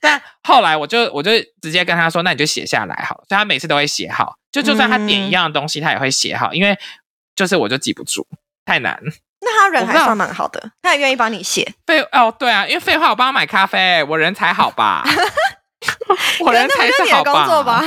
[0.00, 6.78] 但后来我就我就直接跟他说：“那你就写下来好了。”所以他每次都会写好，就就算他点一样的东西，他也会写好，因为
[7.34, 8.26] 就是我就记不住，
[8.64, 8.98] 太难。
[9.56, 11.66] 那他人还算蛮好的，他也愿意帮你写。
[11.86, 15.04] 废哦，对啊，因为废话，我帮他买咖啡， 我人才好吧？
[16.40, 17.82] 我人才是你好的工作吧？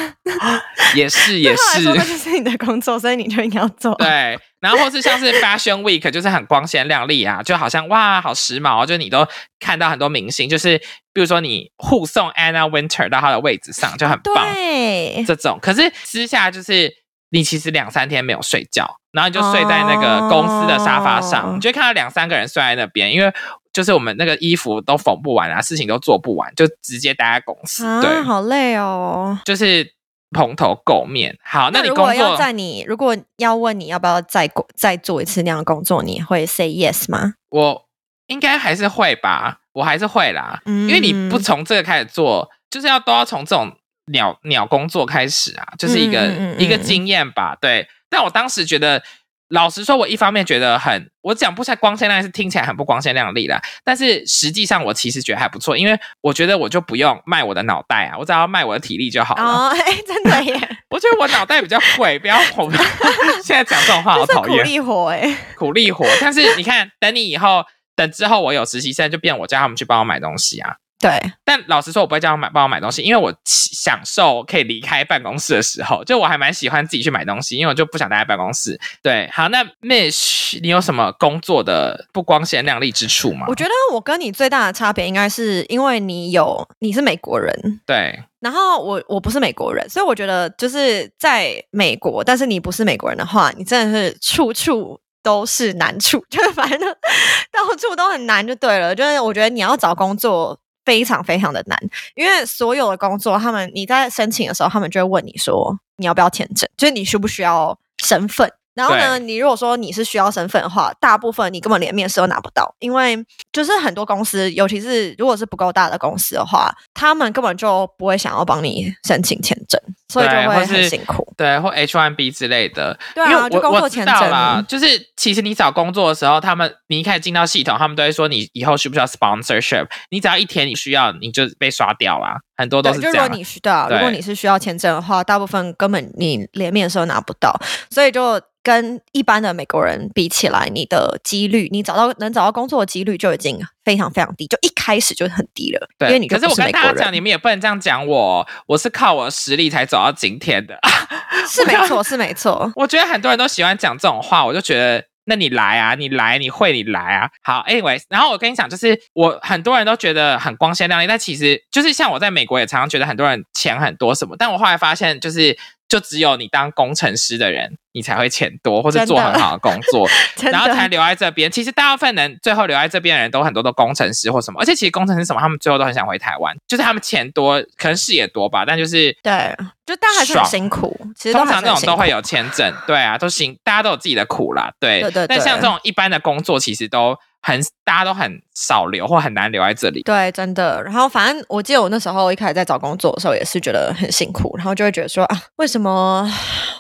[0.96, 2.18] 也是也对他来说，那是。
[2.18, 3.94] 就是你的工作，所以你就应该要做。
[3.96, 9.28] 对，然后或是像是 Fashion Week，就是很光鲜亮丽啊，就好像哇，好时髦哦，就你都
[9.60, 10.78] 看到很多明星，就是
[11.14, 14.46] 比如说你护送 Anna Winter 到她的位置上，就很棒。
[14.54, 16.94] 对，这种，可是私下就是
[17.30, 23.32] 你其实两三天没有睡觉，然后你就睡在那个公司的沙发上，哦你就会看到两三个人睡在那边，因为
[23.72, 29.38] 就是我们那个衣服都缝不完啊，事情都做不完，就直接待在公司，对啊，，好累哦。
[29.46, 29.94] 就是
[30.32, 31.38] 蓬头垢面。
[31.44, 37.36] 好，那你工如果要在你，如果要问你要不要再过再做一次那样的工作，你会 say yes 吗？
[37.50, 37.86] 我
[38.28, 43.72] 应该还是会吧，我还是会啦，因为你不嗯从这个开始做，就是要都要从这种
[44.12, 47.58] 鸟鸟工作开始啊，就是一个、嗯嗯嗯一个经验吧。
[47.60, 49.02] 对，但我当时觉得，
[49.50, 59.44] 老实说，我一方面觉得很，我讲不出来光鲜亮丽是听起来很不光鲜亮丽啦，但是实际上我其实觉得还不错，因为我觉得我就不用卖我的脑袋啊，我只要卖我的体力就好了。
[59.44, 60.54] 哦，哎，真的耶，
[60.90, 62.72] 我觉得我脑袋比较贵，不要 我
[63.44, 64.66] 现在讲这种话好讨厌苦讨厌。
[64.66, 65.38] 力活哎。
[65.56, 66.06] 苦力活。
[66.22, 67.64] 但是你看，等你以后，
[67.96, 70.76] 等之后我有实习生，就变我叫他们去帮我买东西啊。
[71.00, 78.78] 对，但老实说，我不会叫他们买帮我买东西，因为我享受可以离开办公室的时候，就我还蛮喜欢自己去买东西，因为我就不想待在办公室。
[79.02, 83.56] 对，好，那 Mish，你有什么工作的不光鲜亮丽之处吗我？
[83.56, 98.96] 觉得我跟你最大的差别应该是因为你有你是美国人，对，然后我我不是美国人，所以我觉得就是在美国，但是你不是美国人的话，你真的是处处都是难处， 就是反正到处都很难就对了。
[98.96, 101.78] 就是我觉得你要找工作非常非常的难，
[102.16, 108.52] 因为所有的工作，他们你在申请的时候，他们就会问你说你要不要签证，就是你需不需要身份。
[108.80, 113.18] 然后呢，你如果说你是需要身份的话，大部分你根本连面试都拿不到，因为
[113.52, 121.28] 就是很多公司，尤其是如果是不够大的公司的话，他们根本就不会想要帮你申请签证，所以就会很辛苦。
[121.36, 122.98] 对，或 H1B 之类的。
[123.14, 124.86] 对啊就工作签证道啦，就是
[125.18, 132.38] 其实你找工作的时候，他们你一开始进到系统，他们都会说你以后需不需要 sponsorship，你只要一填你需要，你就被刷掉啦。
[132.60, 133.18] 很多都对，是这样啊。
[133.18, 137.58] 就如果你需对啊，如果你是需要签证的话，大部分根本你连面试都拿不到，
[137.90, 150.78] 所以就跟一般的美国人比起来，你的几率，你找到能找到工作的几率就已经非常非常低，就一开始就很低了，因对，为你就可是我跟大家讲，你们也不能这样讲我，我是靠我的实力才走到今天的。
[151.48, 152.70] 是没错，是没错。
[152.76, 155.04] 我觉得很多人都喜欢讲这种话，我就觉得。
[155.26, 157.30] 那你来啊，你来，你会，你来啊。
[157.44, 170.08] 好，anyways，然后我跟你讲，就是我很多人都觉得很光鲜亮丽，但其实就是像我在美国也常常觉得很多人钱很多什么，但我后来发现，就是就只有你当工程师的人，你才会钱多，或者做很好的工作，
[170.50, 171.52] 然后才，留在这边。
[171.52, 179.54] 其实大部分人最后留在这边的人都很多都工程师或什么，而且其实工程师什么，他们最后都很想回台湾，就是他们钱多，可能事也多吧，但就是对，
[179.86, 185.02] 就大家还是很辛苦，其实通常那还是很辛苦种都会有签证，对啊，都行，大家都有自己的苦啦，对。
[185.02, 190.02] 对对对但像这种一般的工作，其实都很大家都很少留或很难留在这里。
[190.04, 190.82] 对，真的。
[190.84, 196.30] 然后反正我记得我那时候一开始在找工作的时候，也是觉得很辛苦，然后就会觉得说啊，为什么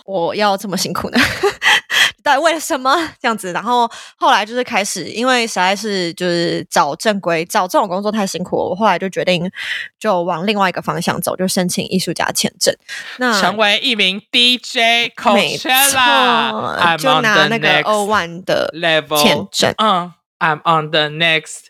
[0.06, 1.20] 我要这么辛苦呢？
[2.22, 3.52] 到底为了什么这样子？
[3.54, 9.50] 然后后来就是开始，因为实在是就是找正规找这种工作太辛苦了，我后来就决定
[9.98, 12.76] 就往另外一个方向走，就申请艺术家签证。
[13.18, 19.74] 那成为一名 DJ 没错 Coachella，I'm 就拿那个 next O one 的 level 签证。
[19.78, 21.68] 嗯，I'm on the next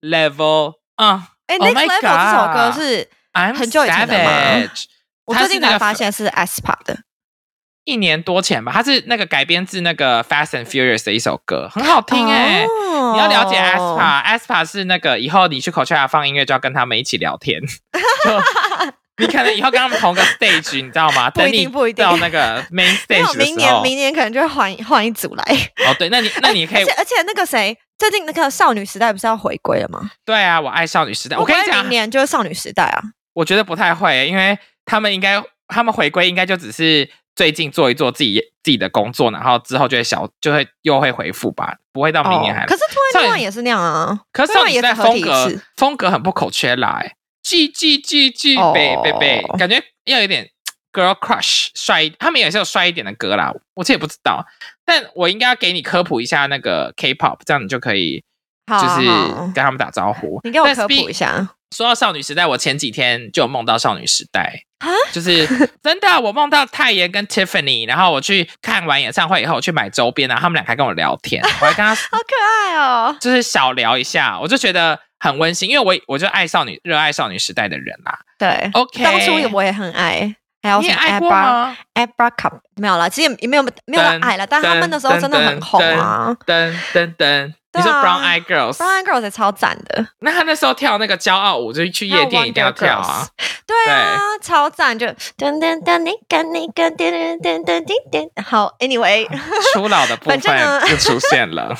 [0.00, 0.74] level。
[0.96, 3.08] 嗯哎、Oh n e my x t Level 这首歌是
[3.58, 4.30] 很久以前的吗。
[5.26, 6.96] 我最近才发现是 aespa 的。
[7.90, 18.40] 一年多前吧，它是那个改编自那个 Fast and Furious 的一首歌，很好听哎、哦你要了解 aespa，aespa 是那个以后你去 Coachella 放音乐就要跟他们一起聊天，就
[19.16, 21.28] 你可能以后跟他们同个 stage，你知道吗？
[21.34, 25.42] 不一定不一定到那个 main stage 的明年明年可能就会换换一组来。
[25.86, 30.10] 哦对，那你 那你可以而且而且那个谁，最近那个少女时代不是要回归了吗？
[30.24, 33.02] 对啊，我爱少女时代，我跟你讲明，年就是少女时代啊。
[33.34, 42.80] 我觉得不太会，因为他们应该他们回归应该就只是最近做一做自己自己的工作，然后之后就会小就会又会回复吧，不会到明年还哦可是
[43.12, 44.20] 少 Twenty 女 One 也是那样啊。
[44.32, 50.50] 可是少女时代对啊也是合体风格式风格很不 Coachella 哎，G G G G 哦北北北，感觉要有点
[50.92, 54.44] girl crush 帅，他们也是有帅一点的歌啦，我这也不知道，
[54.84, 58.22] 但我应该要给你科普一下那个 K-pop，这样你就可以
[58.66, 59.06] 就是
[59.54, 60.40] 跟他们打招呼。
[60.42, 65.46] 你给我但科普一下说到少女时代，我前几天就有梦到少女时代啊就是
[65.82, 73.16] 真的，啊我梦到泰妍跟 Tiffany，然后我去看完演唱会以后，我去买周边，然后他们俩还跟我聊天， 我还跟他好可爱哦。
[73.20, 78.18] 就是小聊一下，我就觉得很温馨，因为我我就爱少女，热爱少女时代的人啦。
[78.38, 80.34] 对 OK，当初我也很爱。
[80.62, 86.36] 还有什么你也爱过 Abra 吗？Abra Cup 没有了，其实也没有没有到爱了，但他们那时候真的很红啊。
[86.44, 93.26] 噔噔噔，你说 Brown Eye Girls，Brown Eyed Girls 也超赞的，那他那时候跳那个骄傲舞，就是去夜店一定要跳啊。
[93.64, 98.42] 对啊，超赞，就噔噔噔你跟你跟噔噔噔噔噔噔。
[98.42, 99.28] 好，Anyway，
[99.72, 101.72] 初老的部分就出现了。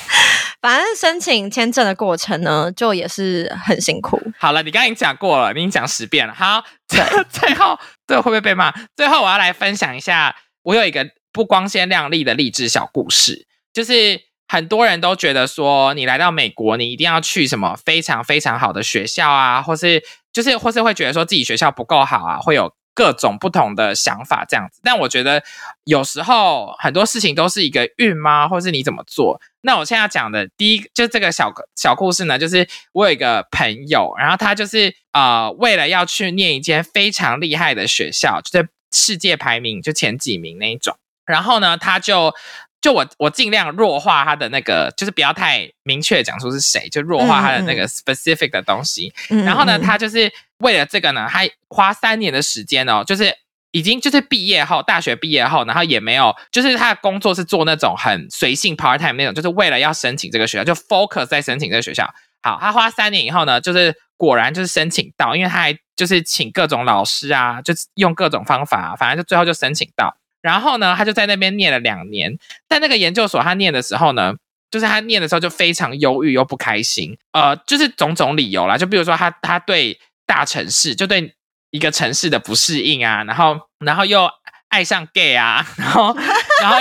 [0.60, 4.20] 反正申请签证的过程呢，就也是很辛苦。
[4.38, 6.32] 好了，你刚刚已经讲过了，你已经讲十遍了。
[6.32, 7.76] 好，最最后
[8.06, 8.72] 这个会不会被骂？
[8.94, 14.20] 最后我要来分享一下，我有一个不光鲜亮丽的励志小故事，就是
[14.50, 24.80] 很多人都觉得说，你来到美国，你一定要去什么非常非常好的学校啊，或是就是或是会觉得说自己学校不够好啊，会有各种不同的想法这样子。
[24.82, 25.44] 但我觉得
[25.84, 29.40] 有时候很多事情都是一个运吗，或是你怎么做？
[29.60, 42.34] 那我现在要讲的第一就这个小小故事呢，就是我有一个朋友，然后他就是呃为了要去念一间非常厉害的学校，就是世界排名就前几名那一种，然后呢他就。
[42.80, 49.12] 就我我尽量弱化他的那个，就是不要太明确讲出是谁，就弱化他的那个 specific 的东西。
[49.28, 53.34] 嗯然后呢，嗯他就是为了这个呢，他花三年的时间哦，就是
[53.72, 62.08] 已经就是毕业后，大学毕业后，然后也没有，就是他的工作是做那种很随性 part time 那种，就是为了要申请这个学校，就 focus 在申请这个学校。
[62.42, 70.16] 好，他花三年以后呢，就是果然就是申请到，因为他还就是请各种老师啊，就是用各种方法、啊，反正就最后就申请到。
[70.42, 72.38] 然后呢，他就在那边念了两年，
[72.68, 74.34] 在那个研究所他念的时候呢，
[74.70, 81.34] 就是他念的时候就非常忧郁又不开心，呃，就是种种理由啦，就比如说他他对大城市，就对
[81.70, 84.30] 一个城市的不适应啊，然后然后又
[84.68, 86.16] 爱上 gay 啊， 然后
[86.62, 86.78] 然后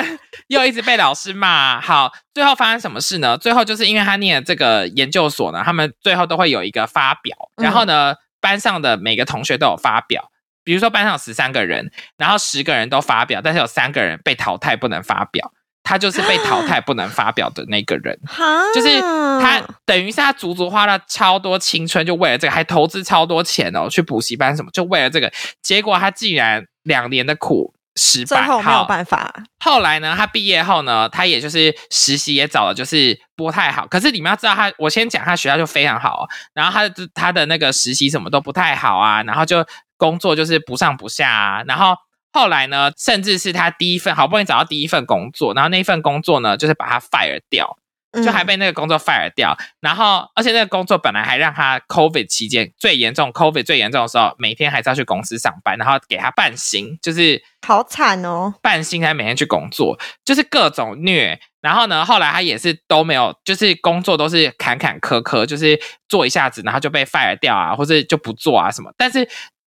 [0.47, 3.38] 又一直被老师骂啊、好，最后发生什么事呢？
[3.38, 10.32] 最后就是因为他念的这个研究所呢，他们最后都会有一个发表，然后呢，班上的每个同学都有发表。
[10.70, 15.52] 比如说班上有十三个人，然后十个人都发表，但是有三个人被淘汰不能发表，
[15.82, 18.16] 他就是被淘汰不能发表的那个人。
[18.30, 25.34] 哈，就是他等于是他足足花了超多青春，就为了这个，还投资超多钱哦，去补习班什么，就为了这个。
[25.64, 29.34] 结果他竟然两年的苦失败，最后没有好办法。
[29.60, 33.88] 后来呢，他毕业后呢，他也就是实习也找了就是不太好。
[33.88, 39.66] 可是你们要知道他，我先讲他学校就非常好哦，然后他的他的那个实习什么都不太好啊，然后就
[40.00, 41.95] 工作就是不上不下啊，然后。
[42.32, 47.76] 后来呢，甚至是他第一份好不容易找到第一份工作，然后那一份工作呢，就是把他 fire 掉，
[48.24, 49.58] 就还嗯被那个工作 fire 掉。
[49.82, 58.54] 然后，而且那个工作本来还让他 COVID 期间最严重，COVID 最严重的时候，每天还是要去公司上班，然后给他半薪，就是好惨哦。
[58.62, 61.39] 半薪才每天去工作，就是各种虐。
[61.62, 68.93] 然后呢，后来他也是都没有，就是工作都是坎坎坷坷，就是做一下子，然后就被 fire 掉啊，或者就不做啊什么。
[68.95, 69.28] 但是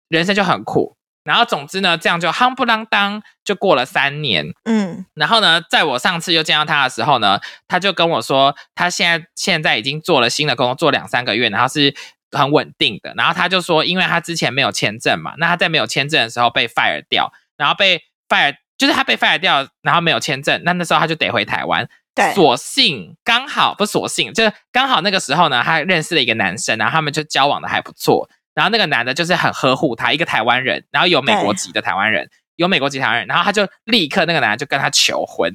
[0.10, 0.98] 人生就很苦。
[1.24, 4.48] 然后总之呢，这样就夯不啷当就过了三年。
[4.66, 11.94] 嗯然后呢，在我上次又见到他的时候呢，他就跟我说，他现在现在已经做了新的工作，做两三个月，然后是
[12.32, 13.14] 很稳定的。
[13.16, 21.88] 然后他就说，因为他之前没有签证嘛，那他在没有签证的时候被 fire 掉，然后被 fire 就是他被 fire 掉，然后没有签证，那那时候他就得回台湾。
[22.16, 28.28] 对所幸刚好不是所幸，就是刚好那个时候呢，他认识了一个男生，然后他们就交往的还不错。
[28.54, 35.54] 然后那个男的就是很呵护他，一个台湾人，然后有美国籍的台湾人，有美国籍台湾人，然后他就立刻那个男的就跟他求婚，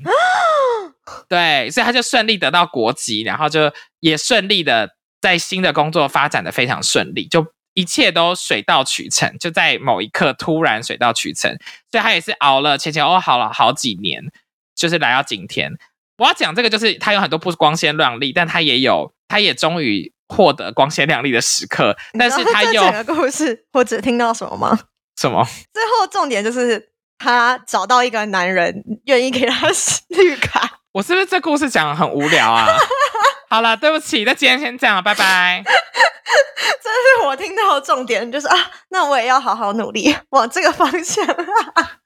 [1.29, 11.51] 对，所以他就顺利得到国籍，然后就也顺利的在新的工作发展的非常顺利，就一切都水到渠成，就在某一刻突然水到渠成，
[11.91, 14.23] 所以他也是熬了前前后后了好几年，
[14.75, 15.73] 就是来到今天。
[16.17, 24.79] 我要讲这个，就是他有很多不光鲜亮丽，但他也有，他也终于获得光鲜亮丽的时刻，但是他又整个故事，我只听到什么吗？
[25.21, 25.45] 什么？
[25.73, 29.69] 最后重点就是他找到一个男人愿意给他
[30.09, 30.81] 绿卡。
[30.93, 32.67] 我是不是这故事讲的很无聊啊？
[33.51, 35.63] 好了，对不起，那今天先这样了，拜拜。
[35.65, 38.57] 这是我听到的重点，就是啊，
[38.91, 41.25] 那我也要好好努力往这个方向。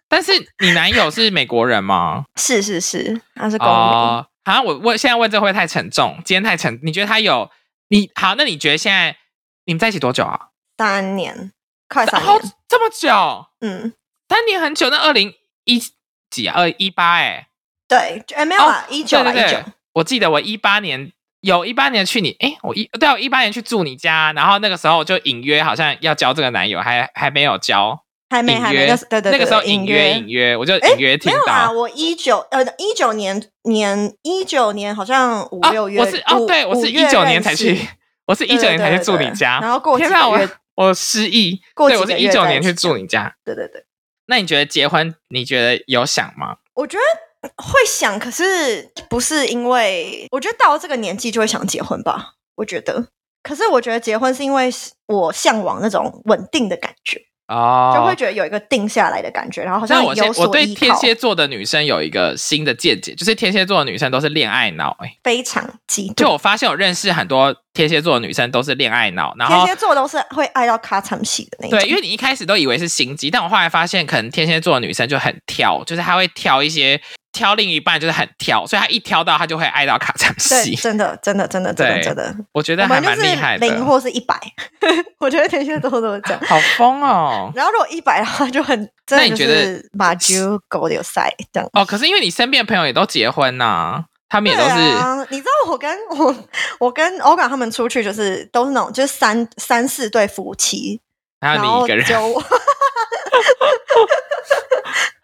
[0.08, 2.24] 但是你男友是美国人吗？
[2.36, 3.76] 是是是，他是公民。
[3.76, 6.18] 哦，好像我问现在问这会太沉重？
[6.24, 7.50] 今天太沉，你觉得他有
[7.88, 8.34] 你好？
[8.34, 9.16] 那你觉得现在
[9.64, 10.48] 你们在一起多久啊？
[10.76, 11.52] 三年，
[11.88, 12.52] 快三好年。
[12.68, 13.94] 这么久，嗯，
[14.28, 14.90] 三年很久。
[14.90, 15.34] 那二零
[15.64, 15.82] 一
[16.30, 16.54] 几啊？
[16.56, 17.48] 二一八哎，
[17.88, 19.58] 对，没有啊，一九一九。，
[19.94, 21.10] 我记得我一八年
[21.40, 28.04] 有一八年去你哎，我一对啊我一八年去住你家，然后那个时候就隐约好像要交这个男友，还还没有交。
[28.30, 31.80] 隐还没还没，那是对对对，那个时候隐隐约隐约，我就哎隐约听没有。
[31.80, 37.78] 我一九呃一九年年一九年好像五啊六月，我是哦，对我是一九年才去，
[38.26, 43.84] 我是一九年才去住你家，然后过天哪，我几个月我失忆，对我是一九年去住你家，对对对，
[44.26, 46.58] 那你觉得结婚，你觉得有想吗？
[46.74, 52.34] 我觉得会想，可是不是因为我觉得到了这个年纪就会想结婚吧？
[52.56, 53.08] 我觉得，
[53.42, 54.70] 可是我觉得结婚是因为
[55.06, 65.18] 我向往那种稳定的感觉，哦，就会觉得有一个定下来的感觉，然后好像有所我对天，蝎座的女生有一个新的见解，就是天蝎座的女生都是恋爱脑、欸。
[65.24, 66.30] 非常激就。
[66.30, 71.78] 我发现我认识很多天蝎座的女生都是恋爱脑，然后天蝎座都是会爱到咔嚓戏的那种。
[71.78, 77.00] 对，因为你一开始都以为是心机，但我后来发现，可能天蝎座的女生就很挑，就是她会挑一些
[77.32, 80.74] 挑另一半，就是很挑，所以他一挑到他就会爱到卡场对，戏。
[80.76, 84.40] 真的，真的，真的，真的，真的，我觉得还蛮厉害的，零或是一百，
[85.20, 86.40] 我觉得天蝎座都是这样。
[86.46, 87.52] 好疯哦！
[87.56, 88.76] 然后如果一百的话，就很
[89.06, 91.68] 真的就那你觉得是把猪狗流塞这样。
[91.72, 96.34] 哦，可是因为你身边的朋友也都结婚呐、他们也都是、啊，你知道我跟我
[96.80, 101.00] 我跟欧港他们出去，就是都是那种就是三三四对夫妻，
[101.40, 102.42] 还有然后你一个人，只有我。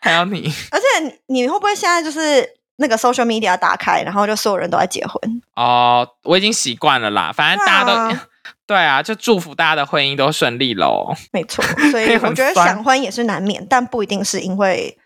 [0.05, 0.85] 还有你 而且
[1.27, 2.47] 你你会不会现在就是
[2.77, 5.19] 那个 social media 打开，然后就所有人都在结婚？
[5.57, 8.27] 哦，我已经习惯了啦，反正大家都对啊
[8.67, 11.15] 对啊，就祝福大家的婚姻都顺利喽。
[11.33, 14.99] 没错，所以我觉得酸想婚也是难免，但不一定是因为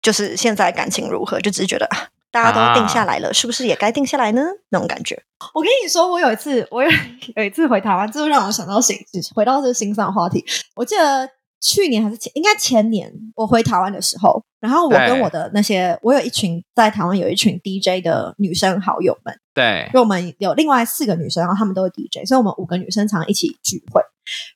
[0.00, 4.42] 就是现在感情如何，就只是觉得啊，大家都定下来了，是不是也该定下来呢？
[4.68, 5.20] 那种感觉。
[5.54, 6.90] 我跟你说，我有一次，我有
[7.36, 8.96] 有一次回台湾，这就让我想到新，
[9.34, 10.44] 回到这个新上话题。
[10.74, 11.28] 我记得
[11.60, 19.88] 去年还是前，应该前年，我回台湾的时候，然后我跟我的那些，我有一群在台湾有一群 DJ 的女生好友们，对。
[19.92, 24.02] 就我们有另外四个女生，然后她们都是 DJ，所以我们五个女生常常一起聚会。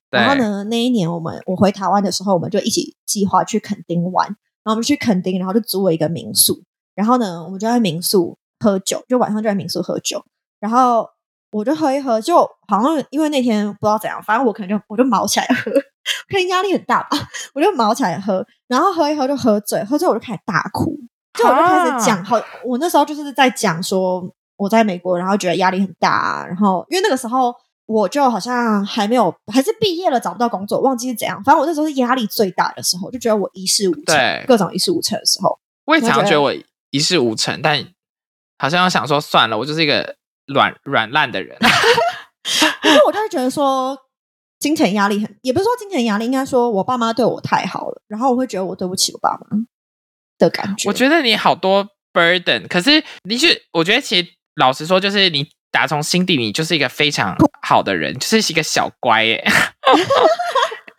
[0.09, 4.35] 然后呢，那一年我们我回台湾的时候，我们就一起计划去垦丁玩，然
[4.65, 6.61] 后我们去垦丁，然后就租了一个民宿，
[6.93, 10.23] 然后呢，我们就在民宿喝酒，就晚上就在民宿喝酒，
[10.59, 11.07] 然后
[11.51, 12.37] 我就喝一喝，就
[12.67, 15.71] 好像因为那天不知道怎样，反正我可能就我就毛起来喝，
[16.29, 17.17] 可能压力很大吧，
[17.53, 20.97] 我就毛起来喝，然后喝一喝就喝醉，喝醉我就开始大哭，
[21.33, 24.23] 就我就开始讲，好，我那时候就是在讲说
[24.57, 27.53] 我在美国，然后觉得压力很大、啊，然后因为那个时候。
[27.87, 31.43] 我就好像还没有，还是毕业了找不到工作，忘记是怎样。
[31.43, 35.59] 反正我那时候是压力最大的时候，就觉得我一事无成，各种一事无成的时候。
[35.83, 36.53] 我也常常觉得我
[36.91, 37.85] 一事无成，但
[38.59, 41.57] 好像想说算了，我就是一个软软烂的人。
[42.81, 43.97] 然后我就会觉得说，
[44.61, 49.57] 金钱压力很，也不是说金钱压力，应该说我爸妈对我太好了，然后我会觉得我对不起我爸妈
[50.37, 50.87] 的感觉。
[50.87, 59.43] 我觉得你好多 burden，可是你是，我觉得其实老实说，就是你打从心底，你就是一个非常好的人，就是一个小乖耶。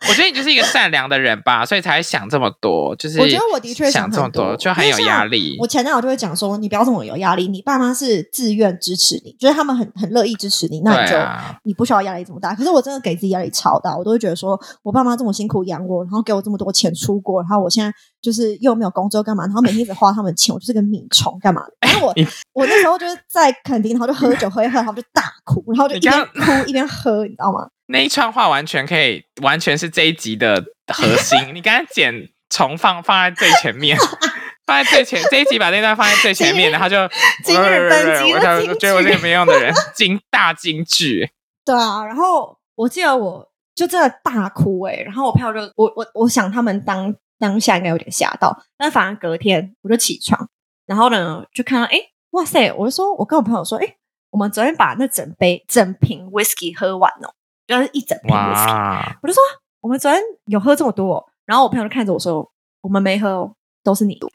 [0.09, 2.95] 我觉得你就是一个善良的人吧，所以才会想这么多。
[2.95, 5.55] 就是我觉得我的确想这么多，就很有压力。
[5.59, 12.53] 我前男友就会讲说，你不要这么有压力，你爸妈是自愿支持你，就是他们很很乐意支持你，那你就、啊，你不需要压力这么大。
[12.53, 17.93] 可是我真的给自己压力超大，我都会觉得说我爸妈这么辛苦养我，然后给我这么多钱出国，然后我现在
[18.23, 21.73] 就是又没有工作干嘛，然后每天一直花他们的钱，我就是个米虫干嘛的？
[21.85, 22.15] 然后我
[22.53, 27.67] 我那时候就是在垦丁，然后就喝酒喝一喝，然后就大哭，然后就一边哭一边喝，你知道吗？
[27.87, 31.37] 那一串话完全可以，完全是这一集的核心。
[31.53, 33.97] 你刚才剪重放放在最前面，
[34.65, 36.95] 放在最前这一集把那段放在最前面，然后就
[37.43, 41.29] 今日本集我金句就觉得我是个没用的人，金大金句。
[41.65, 43.45] 对啊，然后我记得我
[43.75, 47.13] 就真的大哭诶、然后我朋友就我我我想他们当
[47.43, 50.49] 当下应该有点吓到，但反而隔天我就起床，
[50.85, 53.97] 然后呢就看到诶，哇塞，我就说我跟我朋友说诶，
[54.29, 57.33] 我们昨天把那整杯整瓶 whisky 喝完哦，
[57.67, 59.43] 就是一整瓶 whisky，我就说
[59.81, 64.29] 我们昨天有喝这么多、哦，然后我朋友就看着我说我们没喝哦，都是你，我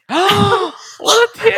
[1.11, 1.55] 的 天，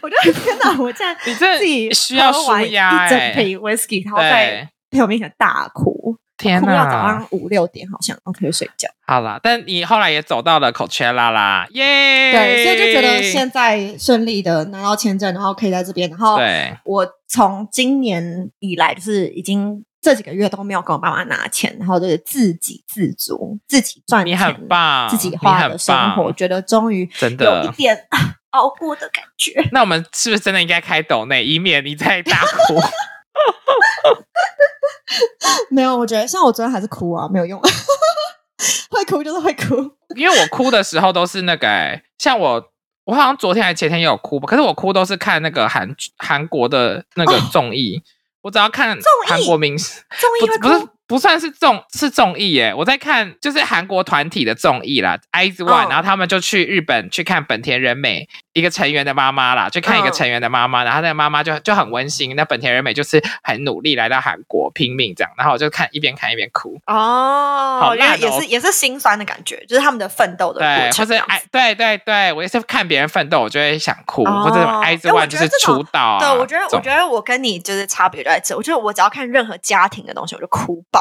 [0.00, 6.16] 我就天哪，我竟然你自己需要喝完一整哎、瓶 whisky，然后在对，朋友面前大哭。
[6.36, 7.28] 天哭到早上！
[7.30, 8.88] 五六点，好像然后可以睡觉。
[9.06, 12.32] 好啦，但你后来也走到了 Coachella 啦，耶！
[12.32, 16.08] 对，所以就觉得现在顺利的拿到签证，然后可以在这边。
[16.10, 29.68] 然后对我从今年以来，就是已经这几个月都没有跟我爸妈拿钱，然后就是自给自足，自己赚你钱，很棒，自己花的生活，棒觉得终于真的有一点啊熬过的感觉。
[29.72, 32.80] 那我们是不是真的应该开抖内，以免你再大哭？
[35.70, 37.60] 没有，我觉得像我昨天还是哭啊，没有用，
[38.90, 39.90] 会哭就是会哭。
[40.16, 42.62] 因为我哭的时候都是那个、欸，像我，
[43.04, 48.02] 我好像昨天还前天也有哭吧，可是我哭都是看那个韩韩国的那个综艺，
[48.42, 71.04] 我只要看韩国明星，综艺会不不是哭不算是综是综艺耶，我在看就是韩国团体的综艺啦，IZ ONE，、哦然后他们就去日本去看本田仁美一个成员的妈妈啦，去看一个嗯成员的妈妈，然后那个妈妈就就很温馨，那本田仁美就是很努力来到韩国拼命这样，然后我就看一边看一边哭，哦，好烂哦因为也是也是心酸的感觉，就是他们的奋斗的对，过或。
[71.04, 80.93] 者哎，对对对，我也是看别人奋斗，我就会想哭，哦或者什么 IZ ONE 就是出道啊，对，我觉得我觉得我跟你就是差别就在这，我觉得我只要看任何家庭的东西，我就哭爆。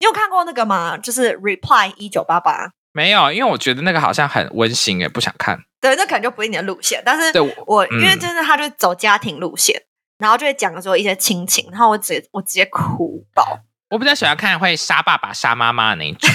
[0.00, 0.96] 你有看过那个吗？
[0.98, 5.60] 就是 Reply 一九八八，没有，因为我觉得那个好像很温馨诶，不想看。
[5.80, 7.02] 对，那可能就不是你的路线。
[7.04, 9.80] 但是对我因为真的他就走家庭路线，
[10.18, 13.60] 然后就会讲说一些亲情，然后我直接我直接哭爆。
[13.90, 16.30] 我比较喜欢看会杀爸爸杀妈妈的那一种，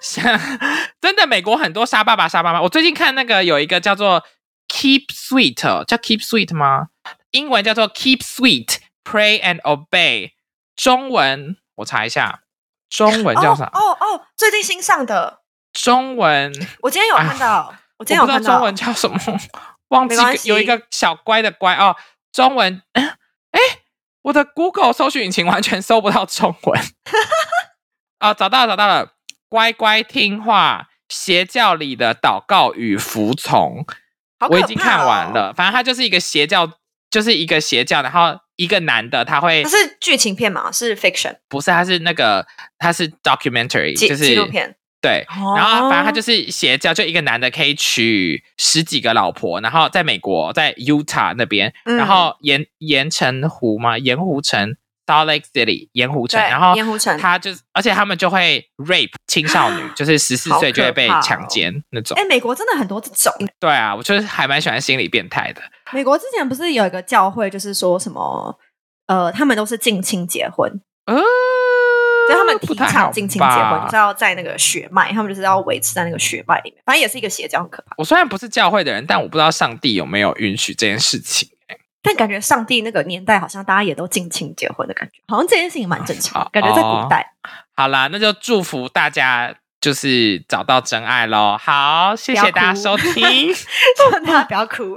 [0.00, 0.38] 像
[1.00, 2.62] 真的美国很多杀爸爸杀妈妈。
[2.62, 4.22] 我最近看那个有一个叫做
[4.68, 6.88] Keep Sweet，哦叫 Keep Sweet 吗？
[7.30, 10.32] 英文叫做 Keep Sweet Pray and Obey，
[10.76, 12.40] 中文我查一下，
[12.92, 13.64] 中文叫啥？
[13.72, 15.40] 哦哦哦，最近新上的，
[15.72, 19.18] 中文我今天有看到，我今天有看到中文叫什么，
[19.88, 20.16] 忘记
[20.48, 21.96] 有一个小乖的乖哦，
[22.32, 23.02] 中文 哎
[23.52, 23.60] 哎，
[24.22, 26.80] 我的 Google 搜寻引擎完全搜不到中文。
[28.18, 29.12] 啊， 找到了，找到了，
[29.48, 33.86] 乖乖听话，邪教里的祷告与服从，
[34.50, 35.32] 我已经看完。
[35.32, 35.52] 了。
[35.54, 36.70] 反正它就是一个邪教，
[37.12, 40.72] 就是一个邪教，然后一个男的他会它是剧情片嘛？
[40.72, 42.44] 是 fiction 不是，他是那个
[42.78, 44.74] 他是 documentary，就是纪录片？
[45.02, 54.76] 对，哦然后反正他就是邪教，就一个男的可以娶十几个老婆，然后在美国，在 Utah 那边，嗯然后盐盐城湖嘛，盐湖城
[55.12, 62.16] Salt Lake City 盐湖城，然后盐湖城他就是，而且他们就会 rape 青少女，就是十四岁就会被强奸那种。
[62.18, 63.30] 哎，美国真的很多这种。
[63.60, 65.60] 对啊，我就是还蛮喜欢心理变态的。
[65.92, 68.58] 美国之前不是有一个教会，就是说什么
[69.06, 70.70] 呃，他们都是近亲结婚，
[71.04, 76.82] 呃，所以他们提倡近亲结婚，就是要在那个血脉，他们就是要维持在那个血脉里面。
[76.86, 77.94] 反正也是一个邪教，很可怕。
[77.98, 81.48] 我虽然不是教会的人，但我不知道上帝有没有允许这件事情。
[82.02, 86.48] 但感觉上帝那个年代，好像大家也都近亲结婚的感觉，好像这件事情蛮正常。
[86.52, 87.32] 感觉在古代，
[87.76, 91.56] 好啦，那就祝福大家就是找到真爱喽。
[91.56, 93.54] 好，谢谢大家收 听。
[94.26, 94.96] 大家不要哭。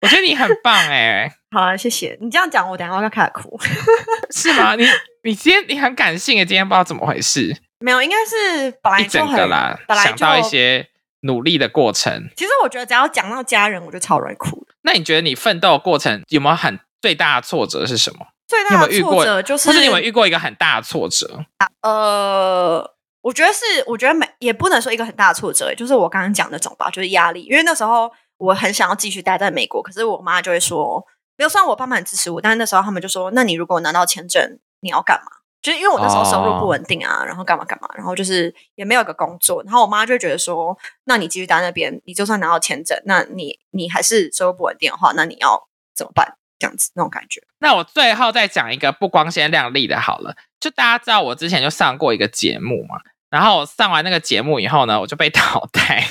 [0.00, 3.58] 我觉得你很棒哎、 好啊，谢谢你这样讲，我等一下要开始哭。
[4.30, 4.76] 是吗？
[4.76, 4.86] 你
[5.24, 10.42] 你今天你很感性诶，今天不知道怎么回事，没有，应该是本来一整就很个啦，本来就想到一。
[10.44, 10.86] 些
[11.22, 12.30] 努力的过程。
[12.36, 14.72] 其实我觉得只要讲到家人，我就超容易哭的。
[14.88, 18.26] 那你觉得你奋斗过程有没有很最大的挫折是什么？
[18.46, 21.44] 最大的挫折就是，或是你有没有遇过一个很大的挫折？
[21.82, 27.42] 呃，我觉得是，我觉得每也不能说一个很大的挫折，就是我刚刚讲那种吧，就是压力。
[27.42, 31.04] 因为那时候我很想要继续待在美国，可是我妈就会说，
[31.36, 35.30] 没有，虽然我爸妈很支持我，但是那时候他们就说，那你如果拿到签证，你要干嘛？
[35.60, 46.36] 就是因为我那时候收入不稳定啊，然后干嘛干嘛，然后就是也没有一个工作，然后我妈就会觉得说，那你继续待在那边，你就算拿到签证，那你你还是收入不稳定的话，那你要怎么办？
[46.60, 47.40] 这样子那种感觉。
[47.60, 52.96] 那我最后再讲一个不光鲜亮丽的好了，就大家知道我之前就上过一个节目嘛，
[53.30, 56.04] 然后我上完那个节目以后呢，我就被 淘汰，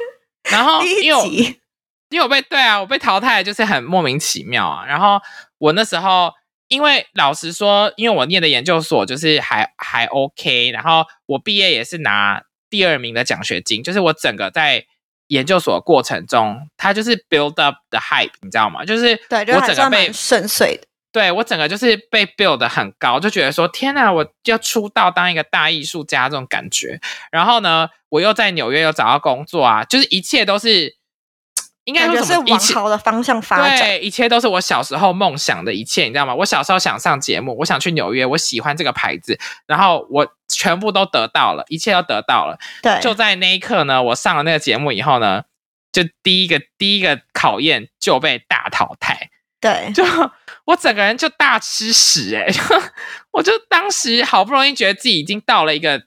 [0.50, 1.26] 然后因为我，
[2.10, 4.84] 因为我被对啊，我被淘汰就是很莫名其妙啊。
[4.86, 5.18] 然后
[5.58, 6.30] 我那时候，
[6.68, 14.86] 因为老实说，因为我念的研究所就是还还 OK，然后我毕业也是拿第二名的奖学金，就是我整个在
[15.28, 18.84] 研究所的过程中，它就是 build up the hype，你知道吗？
[18.84, 20.86] 就是对，就我整个被顺遂的。
[21.12, 27.00] 对我整个就是被 build 的很高，就觉得说天哪，我要出道当一个大艺术家这种感觉。
[27.32, 30.96] 然后呢，我又在纽约又找到工作啊，就是一切都是
[31.86, 33.78] 应该说是往好的方向发展。
[33.78, 36.34] 对，一切都是我小时候梦想的一切，你知道吗？
[36.34, 42.58] 我小时候想上节目，我想去纽约，我喜欢这个牌子，然后我全部都得到了，一切都得到了。
[42.82, 45.44] 对，就在那一刻呢，我上了那个节目以后呢，
[45.92, 49.30] 就第一个第一个考验就被大淘汰。
[49.60, 50.04] 对， 就
[50.64, 52.60] 我整个人就大吃屎哎、 就
[53.30, 56.02] 我就当时好不容易觉得自己已经到了一个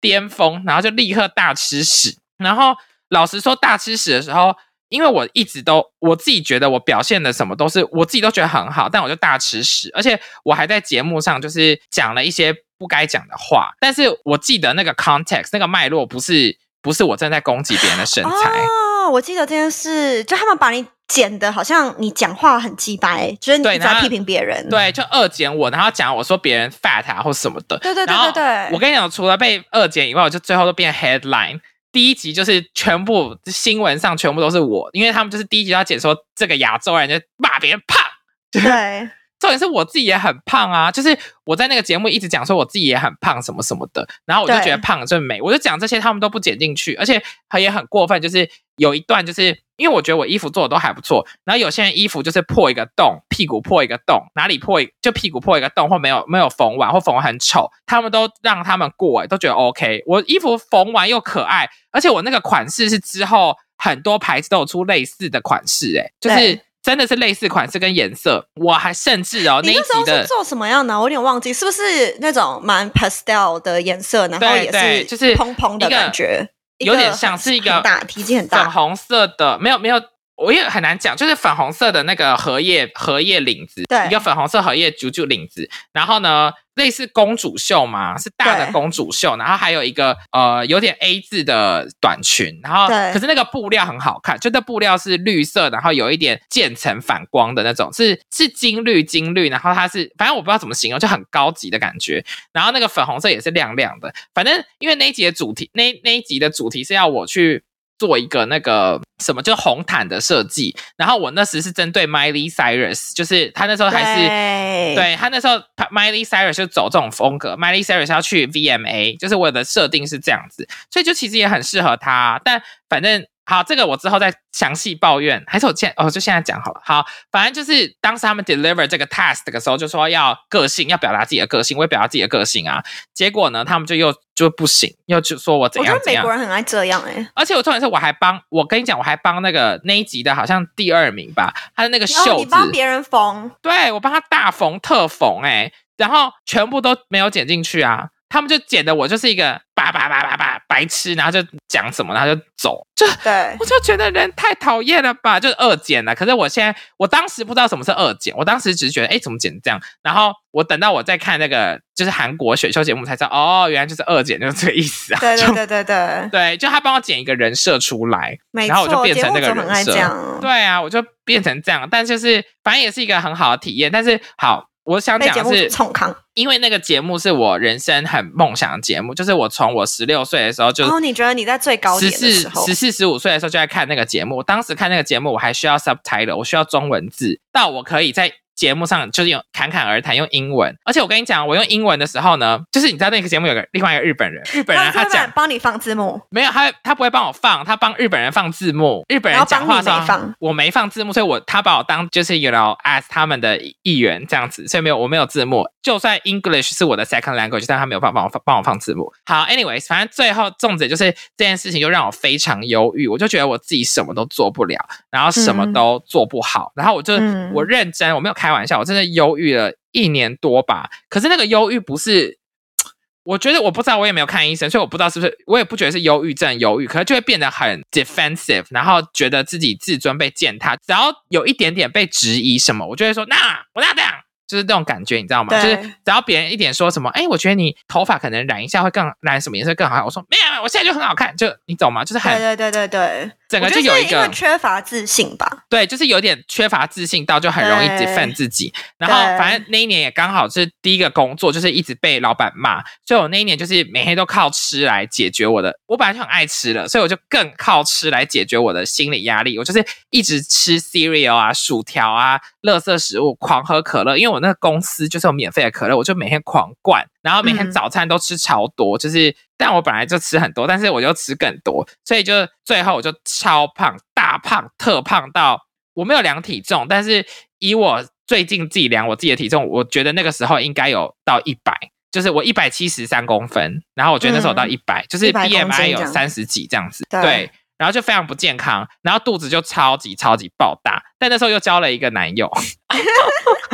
[0.00, 2.18] 巅峰，然后就立刻大吃屎。
[2.38, 2.74] 然后
[3.08, 4.54] 老实说，大吃屎的时候，
[4.88, 18.30] 因为我一直都我自己觉得我表现的什么都是我自己都觉得很好，但我就大吃屎，而且我还在节目上就是讲了一些不该讲的话，但是我记得那个 context 那个脉络不是不是我正在攻击别人的身材。
[18.30, 24.68] 哦，我记得这件事，就他们把你剪的好像你讲话很鸡白，就是你在批评别人。
[24.68, 31.60] 对，就二剪我，然后讲我说别人 fat 啊或什么的，对对对对对，我跟你讲，除了被二剪以外，我就最后都变 headline。
[31.90, 37.98] 第一集就是全部新闻上全部都是我，因为他们就是第一集要解说这个亚洲人就骂别人胖，
[38.52, 39.10] 对。
[39.38, 60.02] 重点是我自己也很胖啊，就是我在那个节目一直讲说我自己也很胖什么什么的，然后我就觉得对胖真美，我就讲这些他们都不剪进去，而且他也很过分，就是有一段就是因为我觉得我衣服做的都还不错，然后有些人衣服就是破一个洞，屁股破一个洞，哪里破一就屁股破一个洞或没有没有缝完或缝完很丑，他们都让他们过、欸，都觉得 OK。
[60.06, 68.46] 我衣服缝完又可爱，而且我那个款式是之后很多牌子都有出类似的款式、欸，就是对真的是类似款式跟颜色。
[68.54, 70.98] 我还甚至哦那一你那时候集的是做什么样的啊？
[70.98, 80.00] 我有点忘记，是不是那种蛮 pastel 的颜色，然后也是就是蓬蓬的感觉，有点像是一个大体积很大，粉红色的，没有没有，
[80.38, 84.06] 我也很难讲，就是粉红色的那个荷叶荷叶领子，对。
[84.06, 93.12] 一个粉红色荷叶啾啾领子，然后呢，类似公主袖嘛，是大的公主袖，然后还有一个呃有点 A 字的短裙，然后对。
[93.12, 107.64] 可是那个布料很好看，就那布料是绿色，然后有一点渐层反光的那种，是是金绿金绿，然后它是反正我不知道怎么形容，就很高级的感觉，然后那个粉红色也是亮亮的，反正因为那一集的主题，那那一集的主题是要我去
[107.98, 110.74] 做一个那个什么，就是红毯的设计。
[110.96, 115.56] 然后我那时是针对 Miley Cyrus，就是他那时候还是对对他那时候
[115.90, 122.40] Miley Cyrus 就走这种风格，Miley Cyrus 要去 VMA，就是我的设定是这样子，所以就其实也很适合他。
[122.44, 126.82] 但反正好，这个我之后再详细抱怨，还是我现哦就现在讲好了。
[126.84, 132.84] 好，反正就是当时他们 deliver 这个 task 的时候，就说要个性，要表达自己的个性，我也表达自己的个性啊。
[133.14, 136.30] 结果呢，他们就又就不行，又就说我怎我觉样我觉得美国。
[136.30, 156.14] 人很爱这样哎、而且我重点是我还帮我跟你讲，我还帮那个那一集的好像第二名吧，他的那个袖子，你帮别人缝，对我帮他大缝特缝哎、然后全部都没有剪进去啊，他们就剪的我就是一个叭叭叭叭叭白痴，然后就讲什么，然后就走，就对我就觉得人太讨厌了吧，就是二剪了。
[156.14, 159.80] 可是我现在，我当时不知道什么是二剪，我当时只是觉得，哎，怎么剪这样？
[160.02, 165.20] 然后我等到我再看那个就是韩国选秀节目才知道，哦，原来就是二剪，就是这个意思啊。
[165.20, 169.92] 对对对对对，对，就他帮我剪一个人设出来，然后我就，变成那个人设
[170.40, 171.88] 对啊，我就变成这样。
[171.90, 173.90] 但就是反正也是一个很好的体验。
[173.90, 176.14] 但是好，我想讲的是，冲康。
[176.32, 184.36] 因为那个节目是我人生很梦想的节目，就是我从我十六岁的时候就然后你觉得你在最高十四点的时候，十四十五岁的时候就在看那个节目。
[184.38, 190.74] 我当时看那个节目，我还需要 subtitle，我需要中文字，到我可以在节目上就是用侃侃而谈用英文。
[190.84, 199.04] 而且我跟你讲，我用英文的时候呢，就是你知道那个节目有个另外一个日本人，日本人他讲人帮你放字幕，没有，他他不会帮我放，他帮日本人放字幕。
[199.08, 205.64] 日本人讲话的时候我没放字幕，所以我他把我当就是 you know as 他们的议员这样子，所以没有我没有字幕。
[205.80, 209.10] 就算 English 是我的 second language，但他没有办法帮我放帮我放字幕。
[209.24, 214.76] 好，anyways，反正最后重点就是这件事情就让我非常忧郁，我就觉得我自己什么都做不了，
[215.10, 220.90] 然后什么嗯都做不好，然后我就、嗯我认真，我没有开玩笑，我真的忧郁了一年多吧。
[221.08, 222.38] 可是那个忧郁不是。
[223.28, 233.36] 我觉得我不知道，我也没有看医生，所以我不知道是不是，我也不觉得是忧郁症，忧郁，可是就会变得很 defensive，然后觉得自己自尊被践踏，只要有一点点被质疑什么，我就会说那
[233.74, 234.10] 我那这样，
[234.46, 235.60] 就是这种感觉，你知道吗？
[235.60, 242.02] 就是只要别人一点说什么，哎，我觉得你头发可能染一下会更染什么颜色更好看，我说没有，没有，我现在就很好看，就你懂吗？
[242.02, 248.72] 就是很对对对对对，整个就有一个缺乏自信吧，对，就是有点缺乏自信到就很容易对 defend 自己。
[248.98, 255.78] 然后反正那一年也刚好是第一个工作，就是一直被老板骂，所以我那一年就是每天都靠吃来解决我的。
[255.86, 259.58] 我本来就很爱吃了，所以我就更靠吃来解决我的心理压力。
[259.58, 272.32] 我就是一直吃 cereal 啊、薯条啊、垃圾食物，狂喝可乐，因为我那个公司就是有免费的可乐，我就每天狂灌，然后每天嗯早餐都吃超多，就是但我本来就吃很多，但是我就吃更多，所以就
[272.64, 275.60] 最后我就超胖、大胖、特胖到
[275.92, 277.26] 我没有量体重，但是
[277.58, 281.78] 以我最近自己量我自己的体重，我觉得那个时候应该有到一百，
[282.10, 287.50] 就是我一百七十三公分，然后我觉得那时候到嗯一百、就是100公斤 BMI 有三十几这样子，对对。
[287.78, 292.58] 然后就非常不健康，然后肚子就超级超级爆大，但那时候又交了一个男友，我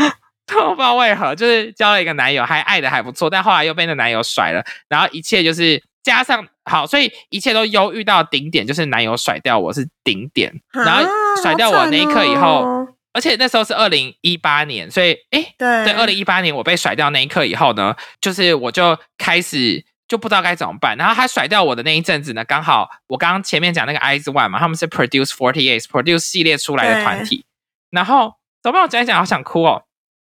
[0.74, 11.10] 不知道为何，就是交了一个男友，还爱的还不错，但后来又被那男友甩了，然后一切就是加上好，所以一切都忧郁到顶点，就是男友甩掉我是顶点，然后啊
[11.42, 20.96] 甩掉我那一刻以后，而且那时候是二零一八年，所以哎，对对，二零一八年我被甩掉那一刻以后呢，就是我就开始就不知道该怎么办。
[20.98, 27.44] 然后他甩掉我的那一阵子呢，刚好我刚刚前面讲那个 Eyes One 嘛，他们是 Produce Forty Eight Produce 系列出来的团体。
[27.90, 28.82] 然后怎么办？
[28.82, 29.84] 我讲一讲，好想哭哦，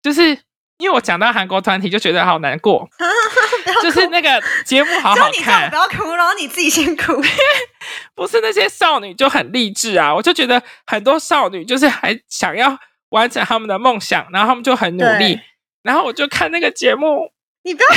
[0.07, 0.29] 就是
[0.77, 2.87] 因为我讲到韩国团体就觉得好难过，
[3.83, 5.39] 就是那个节目好好只有你
[5.69, 7.21] 不，要哭，然后你自己先哭。
[8.15, 12.77] 不是那些少女就很励志啊，我就觉得很多少女就是还想要
[13.09, 15.37] 完成他们的梦想，然后他们就很努力。
[15.83, 17.33] 然后我就看那个节目，
[17.63, 17.95] 你不要哭，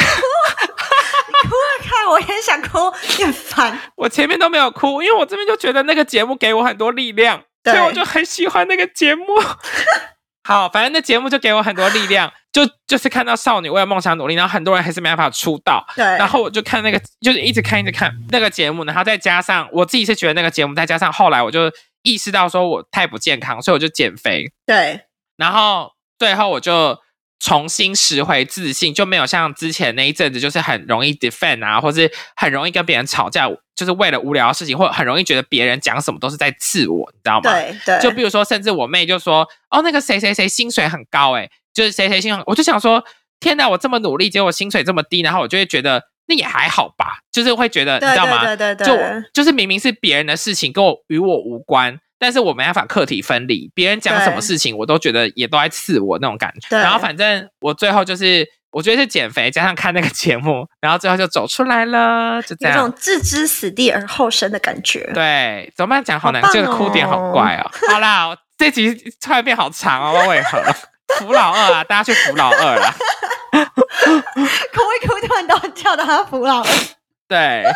[1.29, 3.79] 你哭了看，我也想哭，也很烦。
[3.95, 9.25] 我前面都没有哭，因为我这边就觉得那个节目给我很多力量，所以我就很喜欢那个节目。
[10.43, 21.70] 好，反正那节目就给我很多力量， 就就是看到少女为了梦想努力，然后很多人还是没办法出道，对，然后我就看那个，就是一直看一直看那个节目，然后再加上我自己是觉得那个节目，再加上后来我就
[22.03, 25.01] 意识到说我太不健康，所以我就减肥，对
[25.36, 26.99] 然后最后我就
[27.41, 37.51] 重新拾回自信，就没有像之前那一阵子，就是很容易 defend 啊，或是很容易跟别人吵架，就是为了无聊的事情，或很容易觉得别人讲什么都是在刺我，你知道吗？
[37.51, 43.03] 对对，就比如说，甚至我妹就说：“哦，那个谁谁谁薪水很高，诶，就是谁谁薪水。”我就想说
[43.41, 48.45] ：“天哪，我这么努力，结果薪水这么低。”然后我就会觉得那也还好吧，就是会觉得你知道吗？
[48.45, 53.68] 对对对就对就是明明是别人的事情，跟我与我无关，但是我没办法课题分离。
[53.75, 56.79] 别人讲什么事情，我都觉得也都在刺我那种感觉。
[56.79, 62.99] 然后反正我最后就是，我觉得是减肥加上看那个节目，然后最后就走出来了，就这样有种。
[63.01, 65.11] 置之死地而后生的感觉。
[65.14, 66.05] 对，怎么办？
[66.05, 67.71] 讲好难，这个哭点好怪哦。
[67.91, 70.62] 好啦，我这集突然变好长哦，为何？
[71.18, 72.95] 扶老二啊，大家去扶老二啦。
[73.51, 76.71] 哭一哭，突然都叫他扶老二。
[77.31, 77.72] 对啊